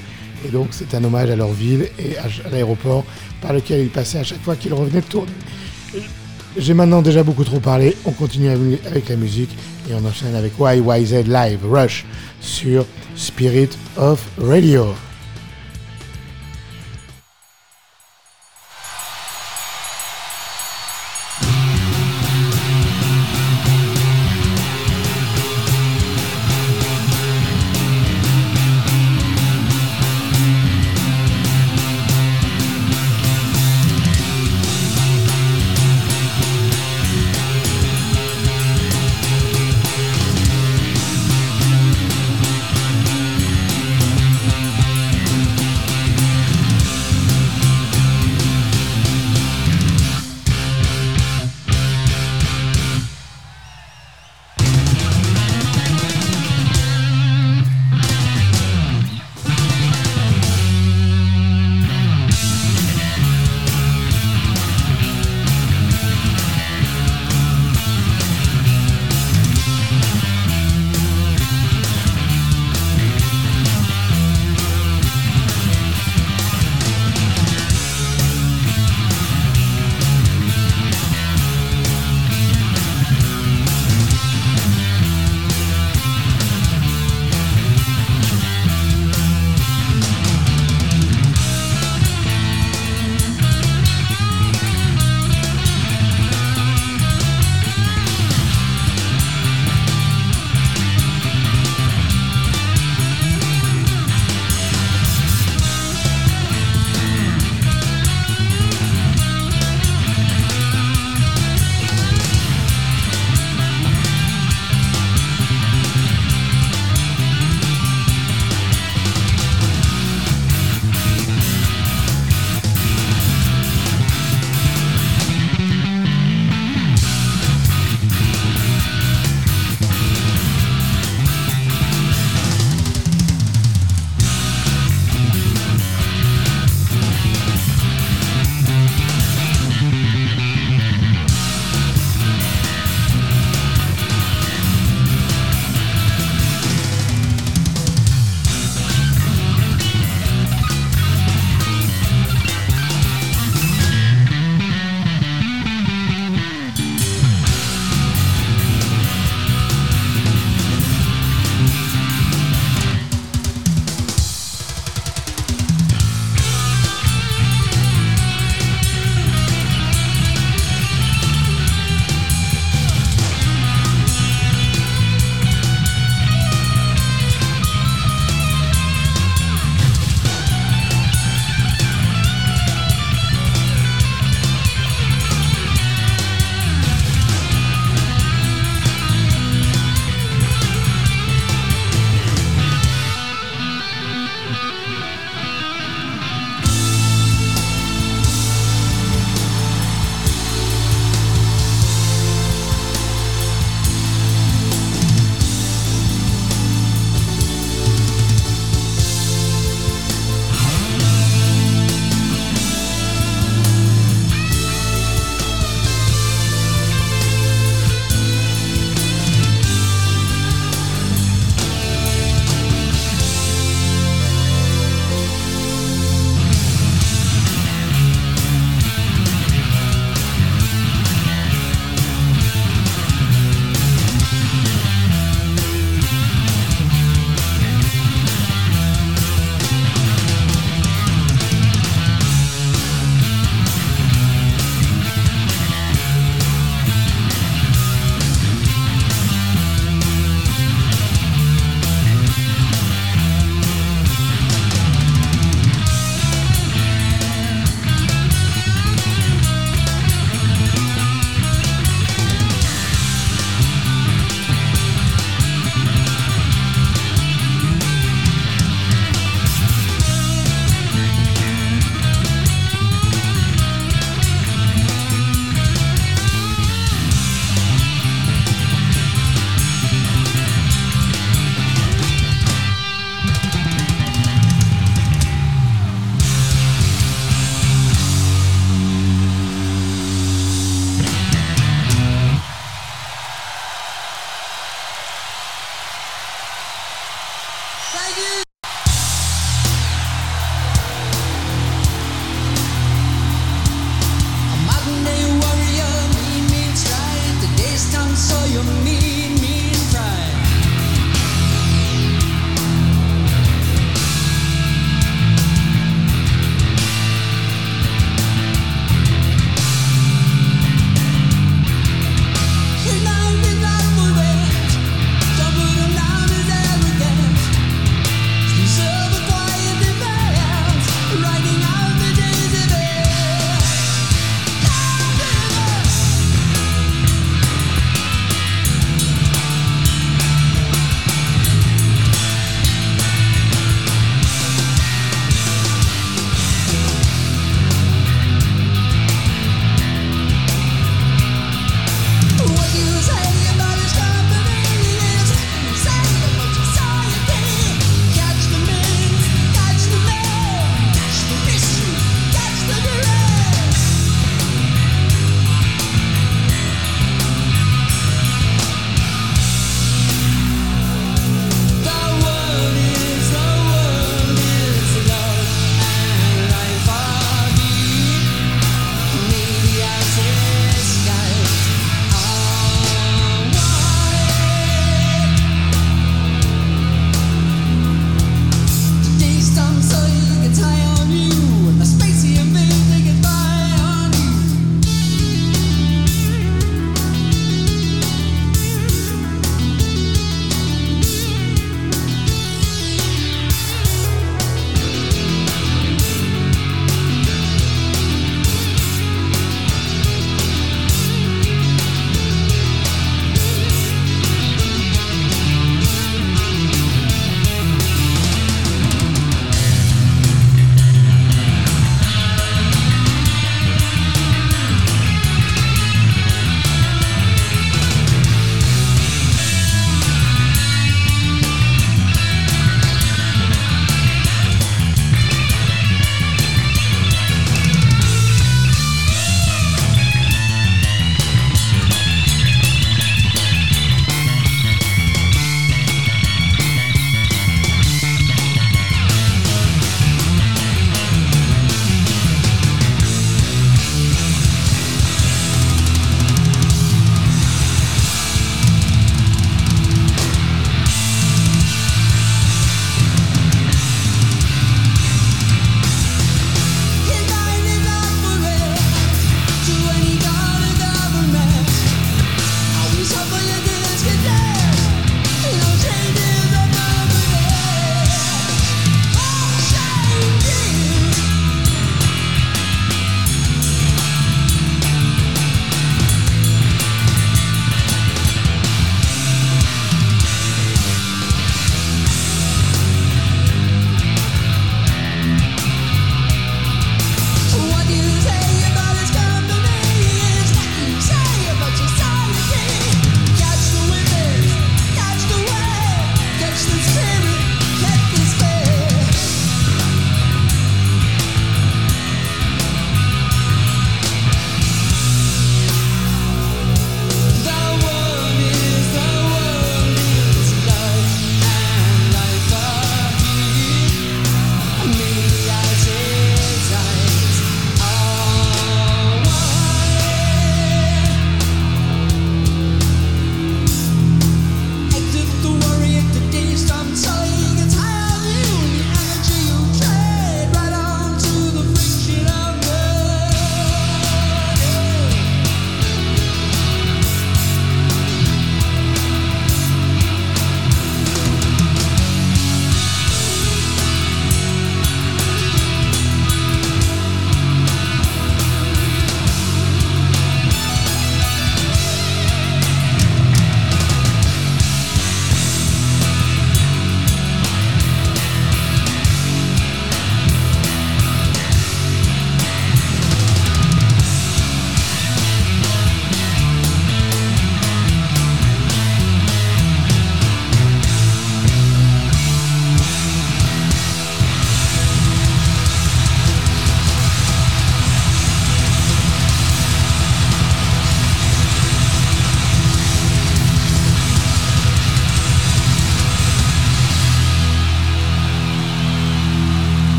et 0.45 0.49
donc 0.51 0.67
c'est 0.71 0.93
un 0.95 1.03
hommage 1.03 1.29
à 1.29 1.35
leur 1.35 1.51
ville 1.51 1.87
et 1.99 2.17
à, 2.17 2.49
l'aéroport 2.51 3.03
par 3.41 3.53
lequel 3.53 3.81
ils 3.81 3.89
passaient 3.89 4.19
à 4.19 4.23
chaque 4.23 4.41
fois 4.41 4.55
qu'ils 4.55 4.73
revenaient 4.73 5.01
de 5.01 5.05
tourner. 5.05 5.31
J'ai 6.57 6.73
maintenant 6.73 7.01
déjà 7.01 7.23
beaucoup 7.23 7.43
trop 7.45 7.59
parlé, 7.59 7.95
on 8.05 8.11
continue 8.11 8.49
avec 8.49 9.09
la 9.09 9.15
musique 9.15 9.51
et 9.89 9.93
on 9.93 10.05
enchaîne 10.05 10.35
avec 10.35 10.53
YYZ 10.59 11.25
Live 11.27 11.59
Rush 11.63 12.05
sur 12.41 12.85
Spirit 13.15 13.69
of 13.97 14.27
Radio. 14.37 14.93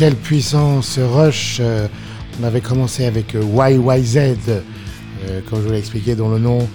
Quelle 0.00 0.16
puissance 0.16 0.98
Rush. 0.98 1.58
Euh, 1.60 1.86
on 2.40 2.44
avait 2.44 2.62
commencé 2.62 3.04
avec 3.04 3.34
YYZ, 3.34 4.16
euh, 4.16 4.62
comme 5.44 5.60
je 5.60 5.66
vous 5.66 5.72
l'ai 5.72 5.78
expliqué, 5.78 6.14
dont 6.14 6.30
le 6.30 6.38
nom 6.38 6.66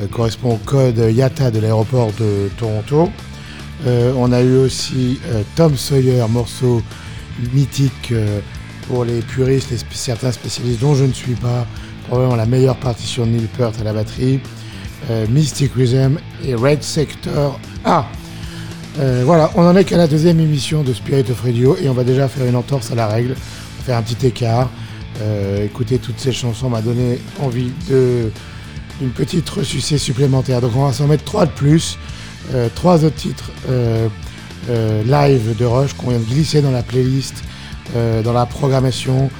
euh, 0.00 0.08
correspond 0.08 0.54
au 0.54 0.56
code 0.56 0.98
YATA 0.98 1.52
de 1.52 1.60
l'aéroport 1.60 2.10
de 2.18 2.48
Toronto. 2.58 3.08
on 3.86 4.32
a 4.32 4.42
eu 4.42 4.56
aussi 4.56 5.20
Tom 5.54 5.76
Sawyer, 5.76 6.24
morceau 6.28 6.82
mythique 7.52 8.12
pour 8.88 9.04
les 9.04 9.20
puristes 9.20 9.70
et 9.70 9.78
certains 9.92 10.32
spécialistes 10.32 10.80
dont 10.80 10.96
je 10.96 11.04
ne 11.04 11.12
suis 11.12 11.36
pas. 11.36 11.64
Probablement 12.08 12.34
la 12.34 12.46
meilleure 12.46 12.78
partition 12.78 13.26
de 13.26 13.30
Neil 13.30 13.46
Peart 13.56 13.74
à 13.80 13.84
la 13.84 13.92
batterie. 13.92 14.40
Mystic 15.28 15.72
Rhythm 15.74 16.18
et 16.44 16.56
Red 16.56 16.82
Sector 16.82 17.60
A. 17.84 18.08
Euh, 18.98 19.22
voilà, 19.24 19.50
on 19.54 19.62
en 19.62 19.74
est 19.74 19.84
qu'à 19.84 19.96
la 19.96 20.06
deuxième 20.06 20.38
émission 20.38 20.82
de 20.82 20.92
Spirit 20.92 21.24
of 21.30 21.40
Radio 21.42 21.76
et 21.82 21.88
on 21.88 21.94
va 21.94 22.04
déjà 22.04 22.28
faire 22.28 22.46
une 22.46 22.56
entorse 22.56 22.90
à 22.90 22.94
la 22.94 23.06
règle, 23.06 23.34
faire 23.84 23.96
un 23.96 24.02
petit 24.02 24.26
écart. 24.26 24.68
Euh, 25.22 25.64
écouter 25.64 25.98
toutes 25.98 26.18
ces 26.18 26.32
chansons 26.32 26.68
m'a 26.68 26.82
donné 26.82 27.18
envie 27.40 27.70
d'une 27.88 29.10
petite 29.10 29.48
ressucée 29.48 29.96
supplémentaire. 29.96 30.60
Donc 30.60 30.72
on 30.76 30.86
va 30.86 30.92
s'en 30.92 31.06
mettre 31.06 31.24
trois 31.24 31.46
de 31.46 31.52
plus, 31.52 31.98
euh, 32.54 32.68
trois 32.74 33.04
autres 33.04 33.16
titres 33.16 33.50
live 35.06 35.56
de 35.56 35.64
Rush 35.64 35.94
qu'on 35.94 36.10
vient 36.10 36.18
de 36.18 36.24
glisser 36.24 36.60
dans 36.60 36.70
la 36.70 36.82
playlist, 36.82 37.42
dans 37.94 38.32
la 38.32 38.46
programmation 38.46 39.30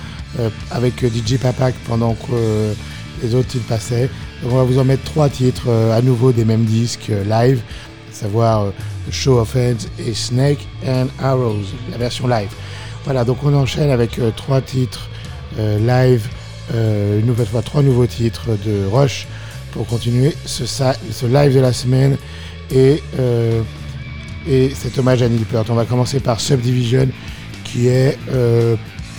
avec 0.70 1.04
DJ 1.04 1.36
Papak 1.36 1.74
pendant 1.86 2.14
que 2.14 2.72
les 3.22 3.34
autres 3.34 3.48
titres 3.48 3.66
passaient. 3.68 4.10
Donc 4.42 4.52
on 4.52 4.56
va 4.56 4.64
vous 4.64 4.80
en 4.80 4.84
mettre 4.84 5.04
trois 5.04 5.28
titres 5.28 5.70
à 5.70 6.02
nouveau 6.02 6.32
des 6.32 6.44
mêmes 6.44 6.64
disques 6.64 7.12
live, 7.28 7.60
savoir 8.12 8.72
Show 9.10 9.38
of 9.40 9.54
Heads 9.56 9.88
et 9.98 10.14
Snake 10.14 10.66
and 10.86 11.06
Arrows, 11.20 11.64
la 11.90 11.98
version 11.98 12.26
live. 12.26 12.50
Voilà, 13.04 13.24
donc 13.24 13.38
on 13.42 13.52
enchaîne 13.54 13.90
avec 13.90 14.18
euh, 14.18 14.30
trois 14.36 14.60
titres 14.60 15.08
euh, 15.58 15.78
live, 15.78 16.28
euh, 16.72 17.18
une 17.18 17.26
nouvelle 17.26 17.46
fois 17.46 17.62
trois 17.62 17.82
nouveaux 17.82 18.06
titres 18.06 18.50
de 18.64 18.86
Rush 18.90 19.26
pour 19.72 19.86
continuer 19.86 20.34
ce, 20.44 20.64
ce 20.66 21.26
live 21.26 21.54
de 21.54 21.60
la 21.60 21.72
semaine 21.72 22.16
et, 22.70 23.02
et 24.46 24.70
cet 24.74 24.98
hommage 24.98 25.22
à 25.22 25.28
Neil 25.28 25.44
Peart. 25.44 25.68
On 25.70 25.74
va 25.74 25.86
commencer 25.86 26.20
par 26.20 26.40
Subdivision 26.40 27.08
qui 27.64 27.88
est 27.88 28.18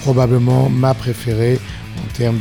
probablement 0.01 0.69
ma 0.69 0.93
préférée 0.93 1.59
en 1.97 2.13
termes 2.15 2.37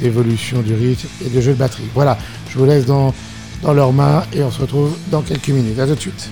d'évolution 0.00 0.62
du 0.62 0.74
rythme 0.74 1.08
et 1.26 1.30
de 1.30 1.40
jeu 1.40 1.52
de 1.52 1.58
batterie. 1.58 1.88
Voilà, 1.94 2.16
je 2.48 2.58
vous 2.58 2.64
laisse 2.64 2.86
dans, 2.86 3.12
dans 3.62 3.72
leurs 3.72 3.92
mains 3.92 4.24
et 4.32 4.42
on 4.42 4.50
se 4.50 4.60
retrouve 4.60 4.96
dans 5.10 5.22
quelques 5.22 5.48
minutes. 5.48 5.78
A 5.78 5.86
tout 5.86 5.94
de 5.94 6.00
suite. 6.00 6.30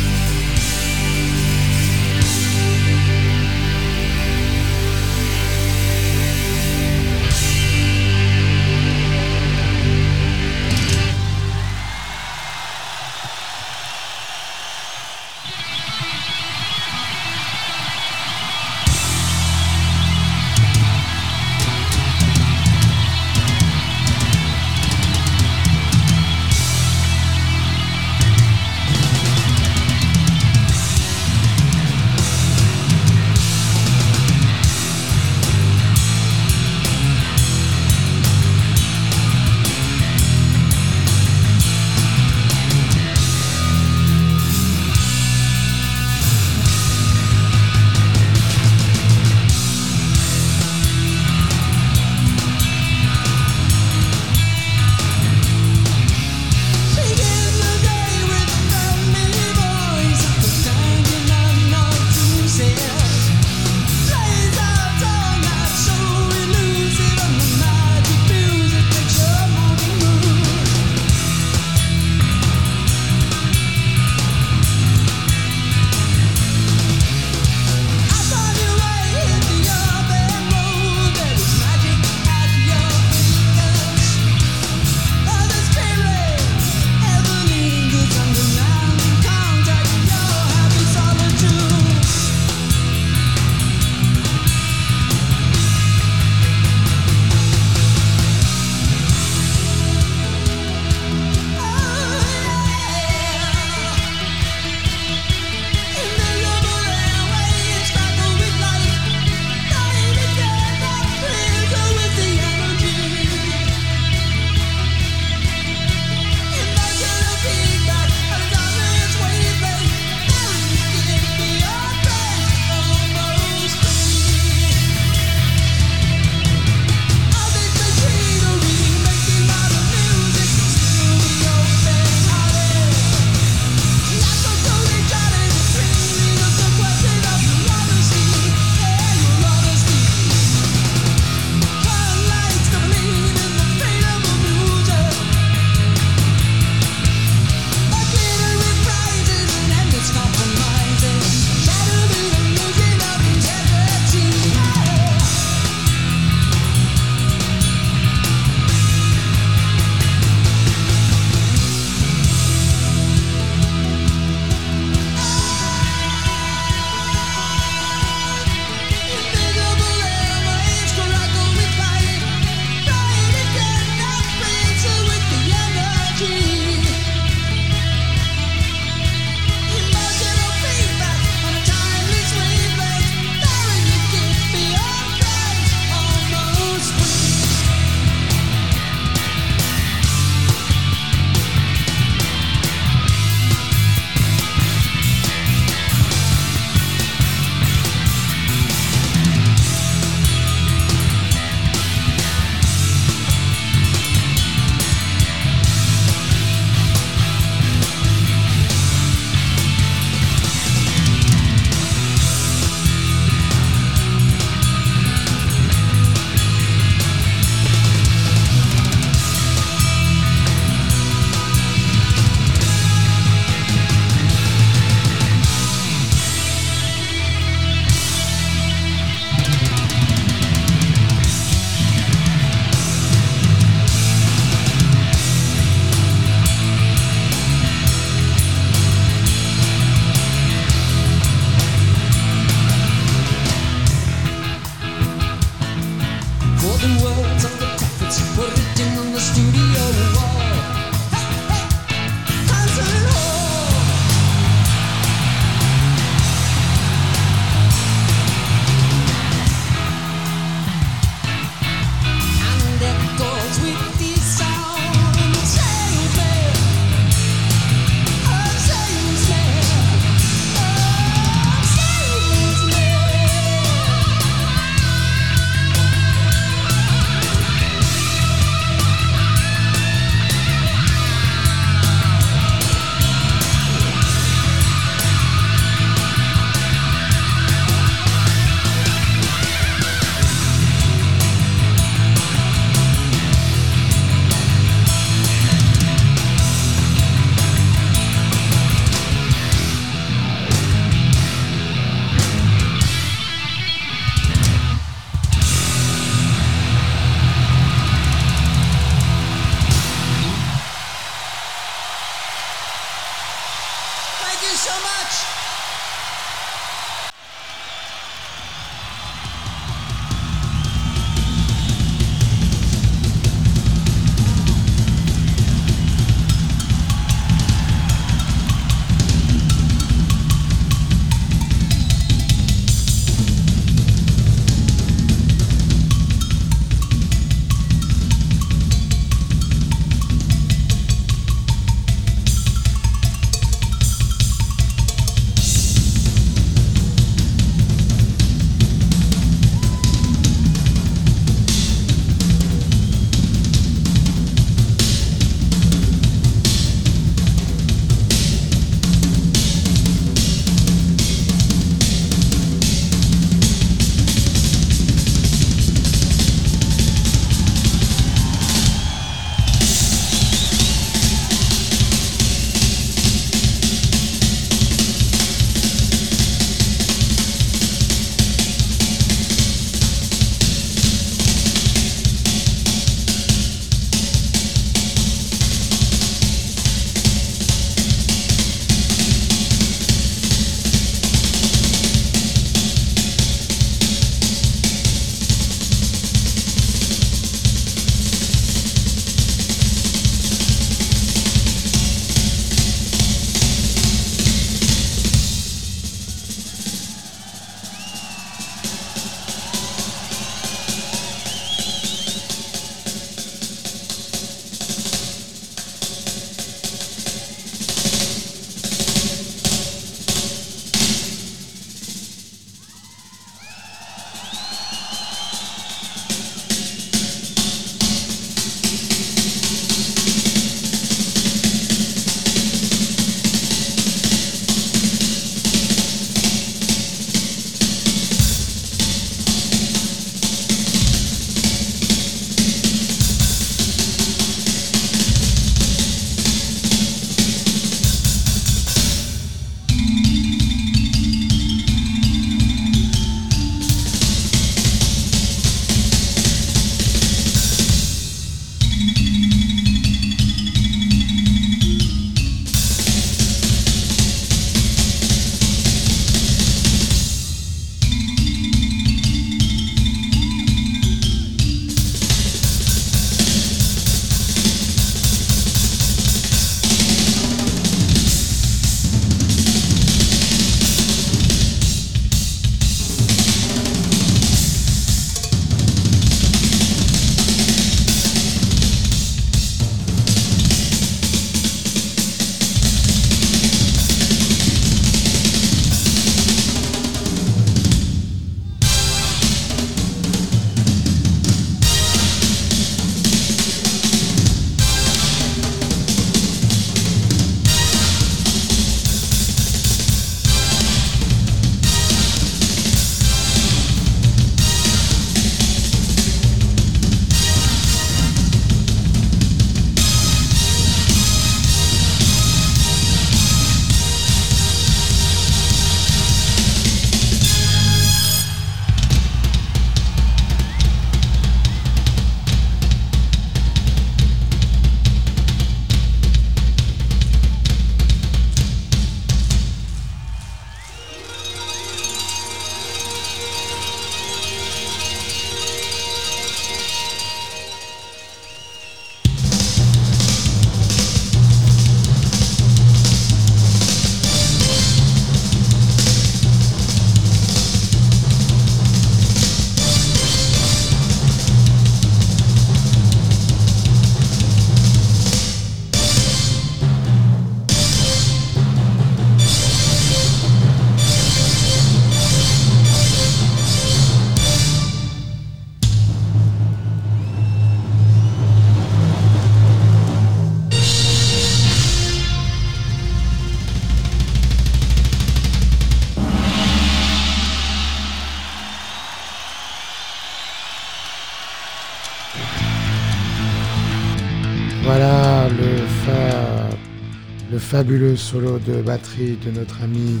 fabuleux 597.54 597.94
solo 597.94 598.40
de 598.40 598.62
batterie 598.62 599.16
de 599.24 599.30
notre 599.30 599.62
ami 599.62 600.00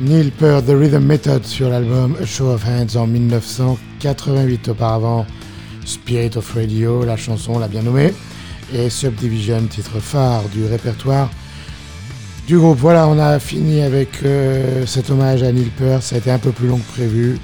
Neil 0.00 0.30
Peart, 0.30 0.64
The 0.64 0.70
Rhythm 0.70 1.04
Method 1.04 1.44
sur 1.44 1.68
l'album 1.68 2.16
Show 2.24 2.50
of 2.50 2.64
Hands 2.64 2.96
en 2.96 3.08
1988 3.08 4.68
auparavant, 4.68 5.26
Spirit 5.84 6.36
of 6.36 6.54
Radio, 6.54 7.04
la 7.04 7.16
chanson 7.16 7.58
l'a 7.58 7.66
bien 7.66 7.82
nommée, 7.82 8.14
et 8.72 8.90
Subdivision, 8.90 9.66
titre 9.66 9.98
phare 9.98 10.44
du 10.50 10.64
répertoire 10.66 11.30
du 12.46 12.58
groupe. 12.58 12.78
Voilà, 12.78 13.08
on 13.08 13.18
a 13.18 13.40
fini 13.40 13.82
avec 13.82 14.22
euh, 14.22 14.86
cet 14.86 15.10
hommage 15.10 15.42
à 15.42 15.50
Neil 15.50 15.72
Peart, 15.76 16.00
ça 16.00 16.14
a 16.14 16.18
été 16.18 16.30
un 16.30 16.38
peu 16.38 16.52
plus 16.52 16.68
long 16.68 16.78
que 16.78 16.92
prévu, 16.92 17.38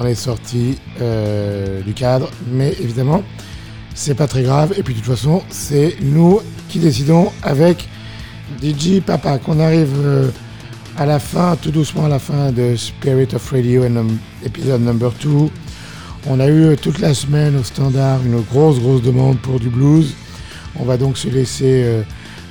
on 0.00 0.06
est 0.06 0.16
sorti 0.16 0.76
euh, 1.00 1.80
du 1.82 1.92
cadre, 1.92 2.28
mais 2.50 2.74
évidemment, 2.80 3.22
c'est 3.94 4.16
pas 4.16 4.26
très 4.26 4.42
grave, 4.42 4.74
et 4.76 4.82
puis 4.82 4.92
de 4.92 4.98
toute 4.98 5.08
façon, 5.08 5.44
c'est 5.50 5.98
nous 6.02 6.40
qui 6.68 6.80
décidons 6.80 7.30
avec 7.44 7.86
DJ 8.60 9.00
Papa 9.00 9.38
qu'on 9.38 9.60
arrive 9.60 9.94
euh, 10.04 10.28
à 10.96 11.06
la 11.06 11.18
fin, 11.18 11.56
tout 11.56 11.70
doucement 11.70 12.06
à 12.06 12.08
la 12.08 12.18
fin 12.18 12.52
de 12.52 12.76
Spirit 12.76 13.28
of 13.34 13.50
Radio, 13.50 13.84
épisode 14.44 14.82
number 14.82 15.12
2. 15.22 15.28
On 16.26 16.40
a 16.40 16.48
eu 16.48 16.76
toute 16.76 16.98
la 16.98 17.14
semaine 17.14 17.56
au 17.56 17.62
standard 17.62 18.20
une 18.24 18.40
grosse 18.40 18.80
grosse 18.80 19.02
demande 19.02 19.38
pour 19.38 19.60
du 19.60 19.68
blues. 19.68 20.14
On 20.78 20.84
va 20.84 20.96
donc 20.96 21.18
se 21.18 21.28
laisser 21.28 22.04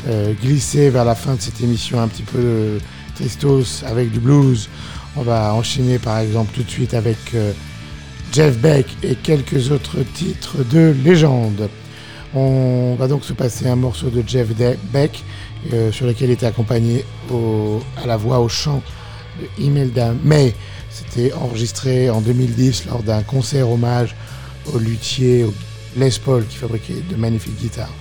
euh, 0.07 0.33
glisser 0.41 0.89
vers 0.89 1.05
la 1.05 1.15
fin 1.15 1.35
de 1.35 1.41
cette 1.41 1.61
émission 1.61 2.01
un 2.01 2.07
petit 2.07 2.23
peu 2.23 2.79
tristos 3.15 3.83
avec 3.85 4.11
du 4.11 4.19
blues. 4.19 4.69
On 5.15 5.21
va 5.21 5.53
enchaîner 5.53 5.99
par 5.99 6.19
exemple 6.19 6.51
tout 6.53 6.63
de 6.63 6.69
suite 6.69 6.93
avec 6.93 7.17
euh, 7.35 7.51
Jeff 8.31 8.57
Beck 8.57 8.87
et 9.03 9.15
quelques 9.15 9.71
autres 9.71 9.97
titres 10.13 10.63
de 10.63 10.95
légende. 11.03 11.69
On 12.33 12.95
va 12.97 13.07
donc 13.07 13.25
se 13.25 13.33
passer 13.33 13.67
un 13.67 13.75
morceau 13.75 14.09
de 14.09 14.23
Jeff 14.25 14.47
Beck 14.93 15.23
euh, 15.73 15.91
sur 15.91 16.05
lequel 16.05 16.29
il 16.29 16.33
était 16.33 16.45
accompagné 16.45 17.05
à 18.01 18.07
la 18.07 18.17
voix 18.17 18.39
au 18.39 18.49
chant 18.49 18.81
de 19.39 19.63
Imelda 19.63 20.13
May. 20.23 20.53
C'était 20.89 21.33
enregistré 21.33 22.09
en 22.09 22.21
2010 22.21 22.85
lors 22.87 23.03
d'un 23.03 23.23
concert 23.23 23.69
hommage 23.69 24.15
au 24.73 24.77
luthier 24.77 25.45
Les 25.95 26.11
Paul 26.23 26.45
qui 26.45 26.57
fabriquait 26.57 27.01
de 27.09 27.15
magnifiques 27.15 27.57
guitares. 27.57 27.93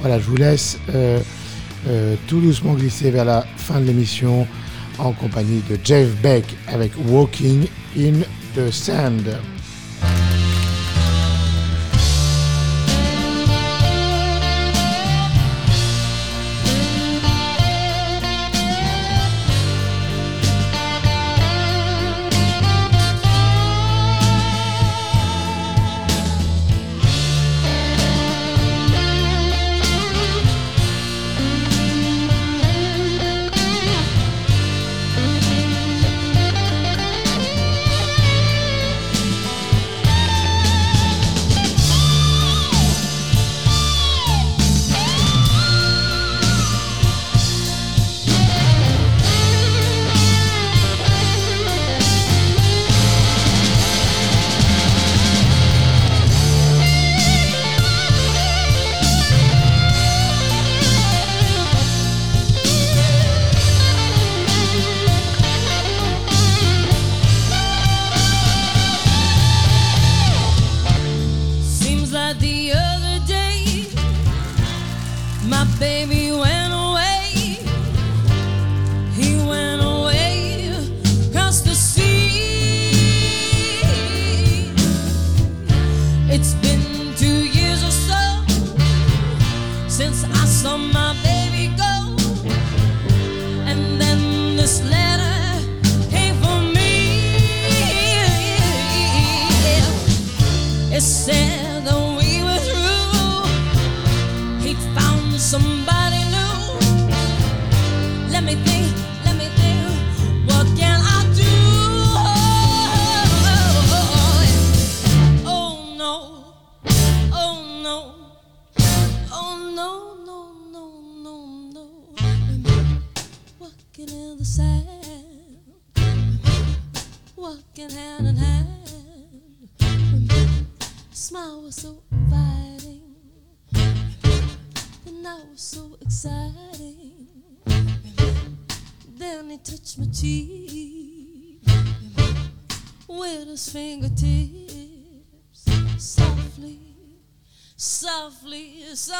Voilà, 0.00 0.18
je 0.18 0.24
vous 0.24 0.36
laisse 0.36 0.78
euh, 0.94 1.20
tout 2.26 2.40
doucement 2.40 2.74
glisser 2.74 3.10
vers 3.10 3.24
la 3.24 3.44
fin 3.56 3.80
de 3.80 3.84
l'émission 3.86 4.46
en 4.98 5.12
compagnie 5.12 5.62
de 5.70 5.78
Jeff 5.82 6.08
Beck 6.22 6.44
avec 6.66 6.92
Walking 7.08 7.66
in 7.96 8.20
the 8.54 8.70
Sand. 8.70 9.38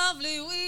lovely 0.09 0.41
we 0.41 0.68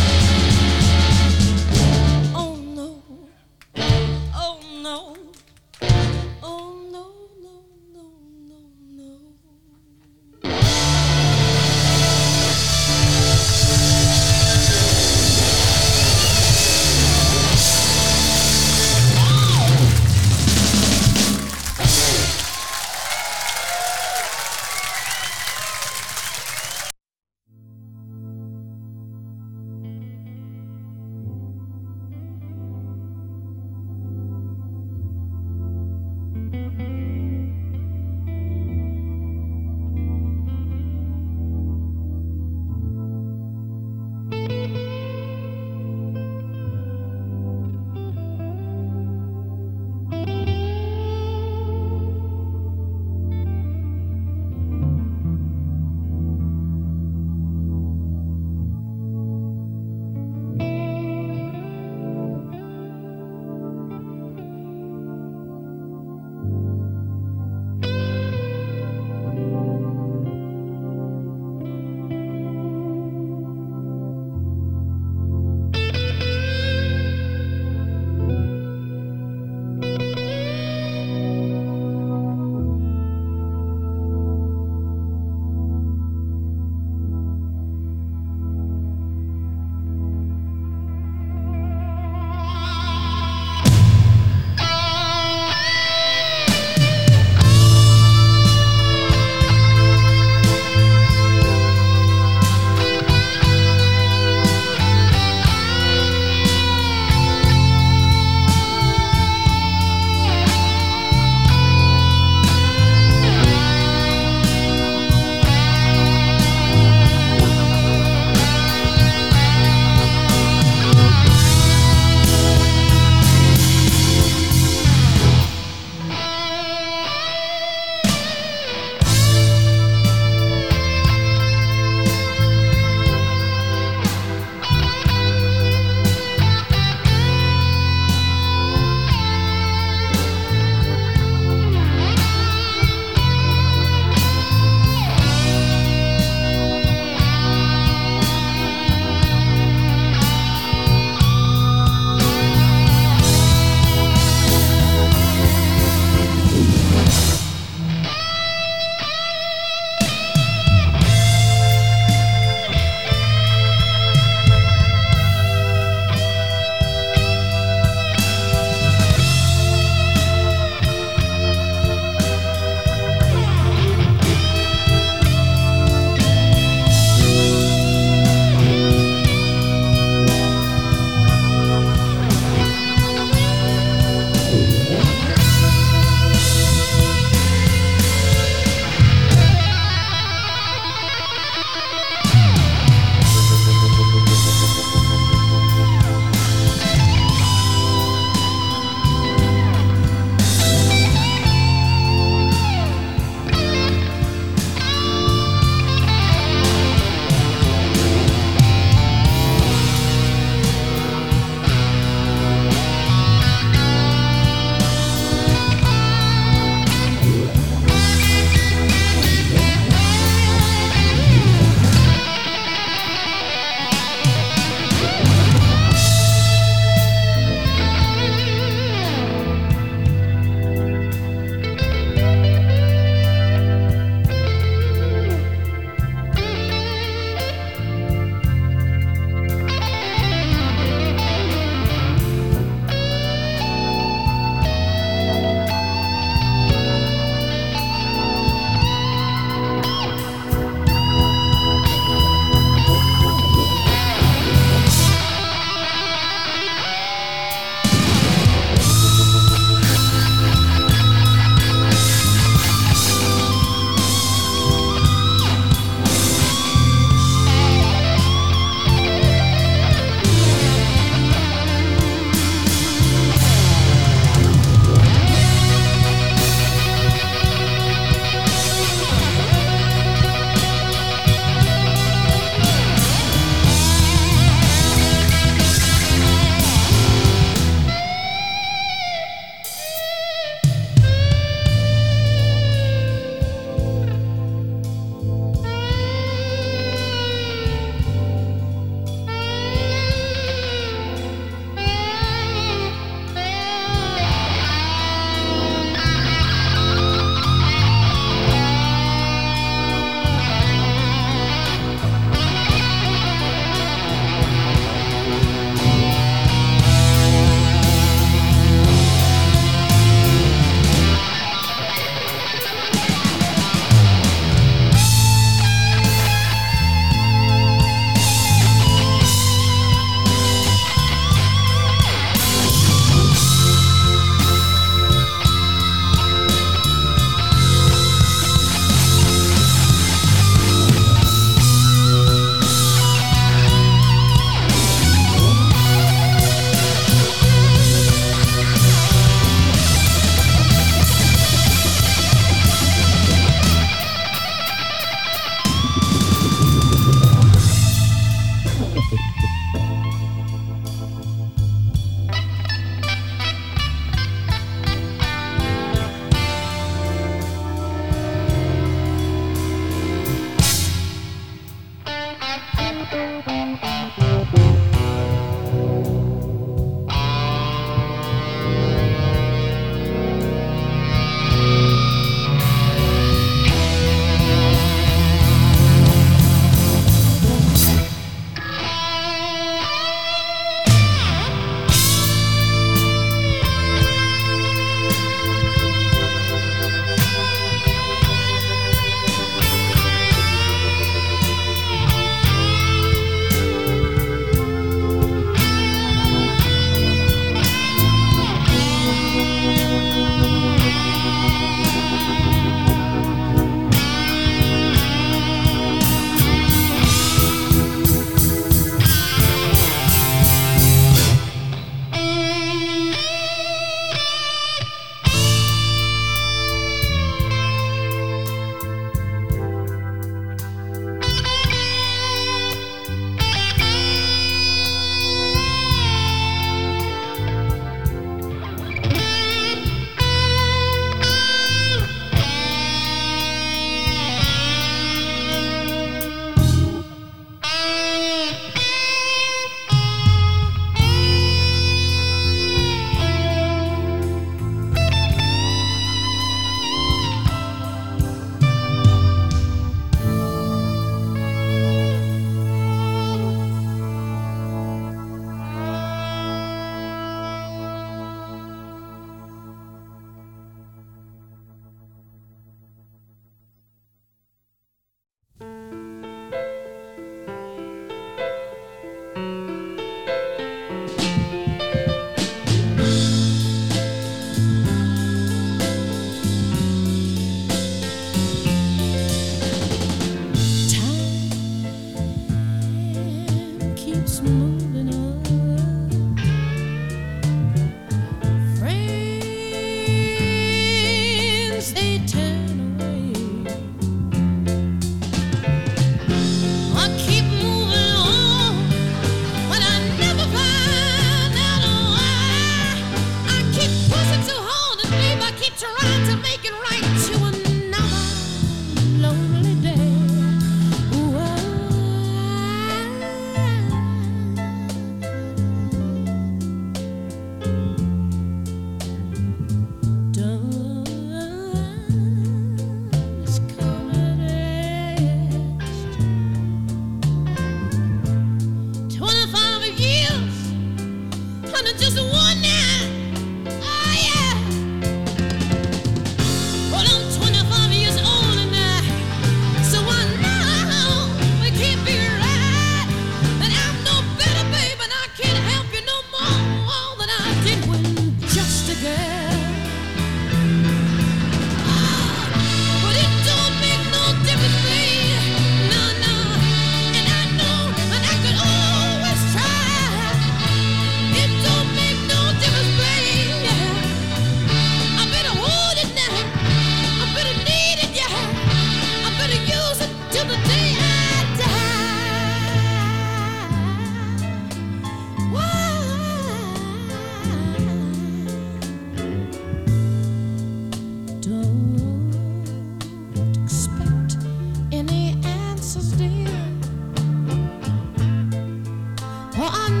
need 599.61 599.91
Voilà 599.91 600.00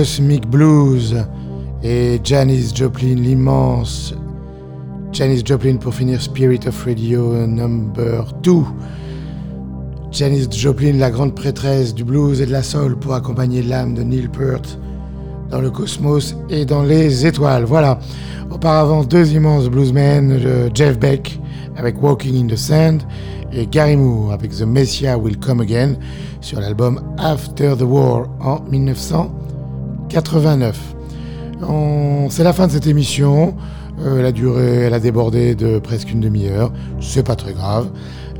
Cosmic 0.00 0.46
Blues 0.46 1.14
et 1.82 2.18
Janis 2.24 2.72
Joplin, 2.74 3.16
l'immense 3.16 4.14
Janis 5.12 5.42
Joplin 5.44 5.76
pour 5.76 5.92
finir 5.92 6.22
Spirit 6.22 6.60
of 6.66 6.86
Radio 6.86 7.46
number 7.46 8.24
2. 8.42 8.50
Janis 10.10 10.46
Joplin, 10.50 10.94
la 10.94 11.10
grande 11.10 11.34
prêtresse 11.34 11.94
du 11.94 12.02
blues 12.02 12.40
et 12.40 12.46
de 12.46 12.50
la 12.50 12.62
soul 12.62 12.98
pour 12.98 13.12
accompagner 13.12 13.60
l'âme 13.62 13.92
de 13.92 14.02
Neil 14.02 14.28
Peart 14.28 14.78
dans 15.50 15.60
le 15.60 15.70
cosmos 15.70 16.34
et 16.48 16.64
dans 16.64 16.82
les 16.82 17.26
étoiles. 17.26 17.64
Voilà. 17.64 17.98
Auparavant, 18.50 19.04
deux 19.04 19.34
immenses 19.34 19.68
bluesmen, 19.68 20.40
Jeff 20.72 20.98
Beck 20.98 21.38
avec 21.76 22.02
Walking 22.02 22.42
in 22.42 22.46
the 22.46 22.56
Sand 22.56 23.02
et 23.52 23.66
Gary 23.66 23.96
Moore 23.96 24.32
avec 24.32 24.52
The 24.52 24.62
Messiah 24.62 25.18
Will 25.18 25.38
Come 25.38 25.60
Again 25.60 25.96
sur 26.40 26.58
l'album 26.58 27.02
After 27.18 27.76
the 27.76 27.82
War 27.82 28.28
en 28.40 28.60
1989. 30.10 30.94
C'est 32.30 32.42
la 32.42 32.52
fin 32.52 32.66
de 32.66 32.72
cette 32.72 32.86
émission. 32.86 33.54
Euh, 34.00 34.22
la 34.22 34.32
durée, 34.32 34.82
elle 34.86 34.94
a 34.94 34.98
débordé 34.98 35.54
de 35.54 35.78
presque 35.78 36.10
une 36.10 36.20
demi-heure. 36.20 36.72
C'est 37.00 37.22
pas 37.22 37.36
très 37.36 37.52
grave. 37.52 37.88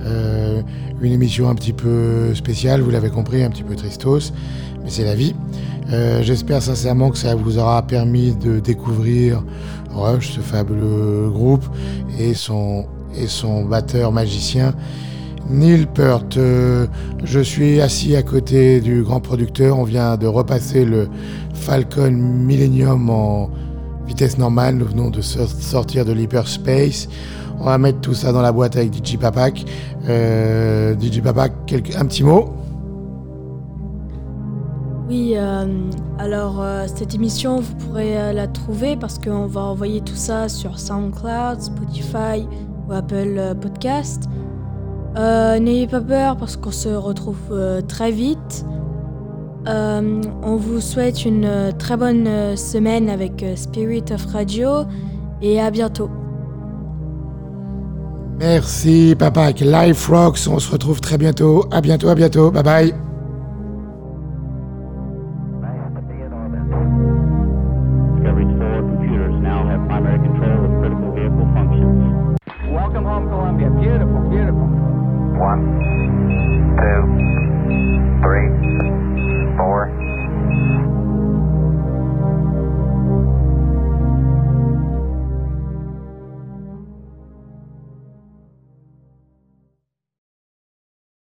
Euh, 0.04 0.62
une 1.00 1.12
émission 1.12 1.48
un 1.48 1.54
petit 1.54 1.72
peu 1.72 2.34
spéciale, 2.34 2.80
vous 2.80 2.90
l'avez 2.90 3.10
compris, 3.10 3.44
un 3.44 3.50
petit 3.50 3.62
peu 3.62 3.76
tristos, 3.76 4.32
mais 4.82 4.90
c'est 4.90 5.04
la 5.04 5.14
vie. 5.14 5.34
Euh, 5.92 6.22
j'espère 6.22 6.60
sincèrement 6.62 7.10
que 7.10 7.18
ça 7.18 7.34
vous 7.34 7.58
aura 7.58 7.82
permis 7.82 8.34
de 8.34 8.58
découvrir 8.58 9.44
Rush, 9.94 10.32
ce 10.32 10.40
fabuleux 10.40 11.30
groupe, 11.30 11.64
et 12.18 12.34
son, 12.34 12.86
et 13.16 13.26
son 13.26 13.64
batteur 13.64 14.12
magicien 14.12 14.74
Neil 15.48 15.86
Peart. 15.86 16.38
Je 17.24 17.40
suis 17.40 17.80
assis 17.80 18.14
à 18.14 18.22
côté 18.22 18.80
du 18.80 19.02
grand 19.02 19.20
producteur. 19.20 19.78
On 19.78 19.84
vient 19.84 20.16
de 20.16 20.26
repasser 20.26 20.84
le 20.84 21.08
Falcon 21.60 22.10
Millennium 22.10 23.08
en 23.10 23.50
vitesse 24.06 24.38
normale. 24.38 24.76
Nous 24.76 24.86
venons 24.86 25.10
de 25.10 25.20
sortir 25.20 26.04
de 26.04 26.12
l'hyperspace. 26.12 27.08
On 27.60 27.64
va 27.64 27.78
mettre 27.78 28.00
tout 28.00 28.14
ça 28.14 28.32
dans 28.32 28.42
la 28.42 28.52
boîte 28.52 28.76
avec 28.76 28.92
DJ 28.94 29.18
Papak. 29.18 29.64
Euh, 30.08 30.94
DJ 30.98 31.20
Papak, 31.20 31.52
un 31.96 32.06
petit 32.06 32.24
mot? 32.24 32.54
Oui, 35.08 35.34
euh, 35.36 35.66
alors 36.18 36.64
cette 36.86 37.14
émission, 37.14 37.60
vous 37.60 37.74
pourrez 37.74 38.32
la 38.32 38.46
trouver 38.46 38.96
parce 38.96 39.18
qu'on 39.18 39.46
va 39.46 39.60
envoyer 39.62 40.00
tout 40.00 40.14
ça 40.14 40.48
sur 40.48 40.78
SoundCloud, 40.78 41.60
Spotify 41.60 42.46
ou 42.88 42.92
Apple 42.92 43.56
Podcast. 43.60 44.28
Euh, 45.16 45.58
n'ayez 45.58 45.88
pas 45.88 46.00
peur 46.00 46.36
parce 46.36 46.56
qu'on 46.56 46.70
se 46.70 46.88
retrouve 46.88 47.36
euh, 47.50 47.80
très 47.80 48.12
vite. 48.12 48.64
Euh, 49.68 50.22
on 50.42 50.56
vous 50.56 50.80
souhaite 50.80 51.24
une 51.24 51.72
très 51.78 51.96
bonne 51.96 52.56
semaine 52.56 53.10
avec 53.10 53.44
Spirit 53.56 54.04
of 54.10 54.24
Radio 54.26 54.84
et 55.42 55.60
à 55.60 55.70
bientôt. 55.70 56.10
Merci 58.38 59.14
papa 59.18 59.42
avec 59.42 59.60
Life 59.60 60.08
Rocks. 60.08 60.48
On 60.50 60.58
se 60.58 60.70
retrouve 60.70 61.00
très 61.00 61.18
bientôt. 61.18 61.66
À 61.70 61.82
bientôt, 61.82 62.08
à 62.08 62.14
bientôt. 62.14 62.50
Bye 62.50 62.62
bye. 62.62 63.09